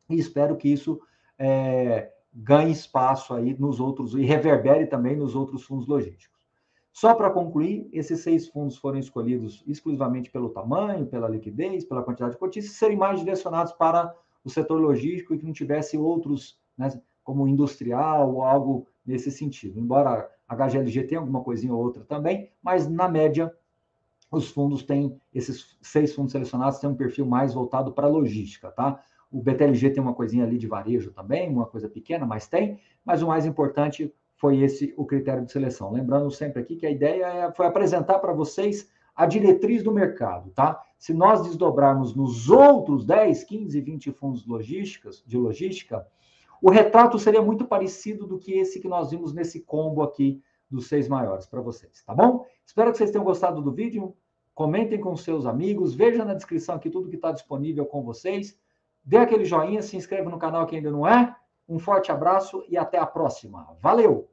e 0.09 0.17
espero 0.17 0.57
que 0.57 0.69
isso 0.69 0.99
é, 1.37 2.11
ganhe 2.33 2.71
espaço 2.71 3.33
aí 3.33 3.55
nos 3.59 3.79
outros, 3.79 4.15
e 4.15 4.21
reverbere 4.21 4.87
também 4.87 5.15
nos 5.15 5.35
outros 5.35 5.63
fundos 5.63 5.87
logísticos. 5.87 6.40
Só 6.93 7.15
para 7.15 7.29
concluir, 7.29 7.87
esses 7.93 8.19
seis 8.21 8.47
fundos 8.49 8.77
foram 8.77 8.99
escolhidos 8.99 9.63
exclusivamente 9.65 10.29
pelo 10.29 10.49
tamanho, 10.49 11.07
pela 11.07 11.29
liquidez, 11.29 11.85
pela 11.85 12.03
quantidade 12.03 12.33
de 12.33 12.39
cotistas, 12.39 12.75
serem 12.75 12.97
mais 12.97 13.19
direcionados 13.19 13.71
para 13.73 14.13
o 14.43 14.49
setor 14.49 14.79
logístico 14.79 15.33
e 15.33 15.37
que 15.37 15.45
não 15.45 15.53
tivesse 15.53 15.97
outros, 15.97 16.59
né, 16.77 16.89
como 17.23 17.47
industrial 17.47 18.33
ou 18.33 18.43
algo 18.43 18.87
nesse 19.05 19.31
sentido. 19.31 19.79
Embora 19.79 20.29
a 20.47 20.55
HGLG 20.55 21.03
tenha 21.03 21.21
alguma 21.21 21.41
coisinha 21.43 21.73
ou 21.73 21.81
outra 21.81 22.03
também, 22.03 22.51
mas 22.61 22.87
na 22.89 23.07
média 23.07 23.53
os 24.29 24.49
fundos 24.49 24.83
têm, 24.83 25.19
esses 25.33 25.77
seis 25.81 26.13
fundos 26.13 26.31
selecionados 26.31 26.79
têm 26.79 26.89
um 26.89 26.95
perfil 26.95 27.25
mais 27.25 27.53
voltado 27.53 27.91
para 27.93 28.07
logística, 28.07 28.71
tá? 28.71 29.01
O 29.29 29.41
BTLG 29.41 29.91
tem 29.91 30.03
uma 30.03 30.13
coisinha 30.13 30.43
ali 30.43 30.57
de 30.57 30.67
varejo 30.67 31.11
também, 31.11 31.49
uma 31.49 31.65
coisa 31.65 31.87
pequena, 31.87 32.25
mas 32.25 32.47
tem, 32.47 32.79
mas 33.03 33.21
o 33.21 33.27
mais 33.27 33.45
importante 33.45 34.13
foi 34.41 34.59
esse 34.63 34.91
o 34.97 35.05
critério 35.05 35.45
de 35.45 35.51
seleção. 35.51 35.91
Lembrando 35.91 36.31
sempre 36.31 36.59
aqui 36.59 36.75
que 36.75 36.87
a 36.87 36.89
ideia 36.89 37.25
é, 37.27 37.51
foi 37.51 37.67
apresentar 37.67 38.17
para 38.17 38.33
vocês 38.33 38.89
a 39.15 39.27
diretriz 39.27 39.83
do 39.83 39.91
mercado, 39.91 40.49
tá? 40.49 40.81
Se 40.97 41.13
nós 41.13 41.43
desdobrarmos 41.43 42.15
nos 42.15 42.49
outros 42.49 43.05
10, 43.05 43.43
15, 43.43 43.79
20 43.79 44.11
fundos 44.11 44.47
logísticas, 44.47 45.23
de 45.27 45.37
logística, 45.37 46.07
o 46.59 46.71
retrato 46.71 47.19
seria 47.19 47.41
muito 47.41 47.65
parecido 47.65 48.25
do 48.25 48.39
que 48.39 48.53
esse 48.53 48.79
que 48.79 48.87
nós 48.87 49.11
vimos 49.11 49.31
nesse 49.31 49.61
combo 49.61 50.01
aqui 50.01 50.41
dos 50.67 50.87
seis 50.87 51.07
maiores 51.07 51.45
para 51.45 51.61
vocês, 51.61 52.03
tá 52.03 52.15
bom? 52.15 52.43
Espero 52.65 52.91
que 52.91 52.97
vocês 52.97 53.11
tenham 53.11 53.23
gostado 53.23 53.61
do 53.61 53.71
vídeo. 53.71 54.15
Comentem 54.55 54.99
com 54.99 55.15
seus 55.15 55.45
amigos, 55.45 55.93
veja 55.93 56.25
na 56.25 56.33
descrição 56.33 56.75
aqui 56.75 56.89
tudo 56.89 57.09
que 57.09 57.15
está 57.15 57.31
disponível 57.31 57.85
com 57.85 58.01
vocês. 58.01 58.57
Dê 59.03 59.17
aquele 59.17 59.45
joinha, 59.45 59.83
se 59.83 59.95
inscreva 59.95 60.31
no 60.31 60.39
canal 60.39 60.65
que 60.65 60.75
ainda 60.75 60.89
não 60.89 61.07
é. 61.07 61.35
Um 61.71 61.79
forte 61.79 62.11
abraço 62.11 62.65
e 62.67 62.77
até 62.77 62.97
a 62.97 63.05
próxima. 63.05 63.77
Valeu! 63.79 64.29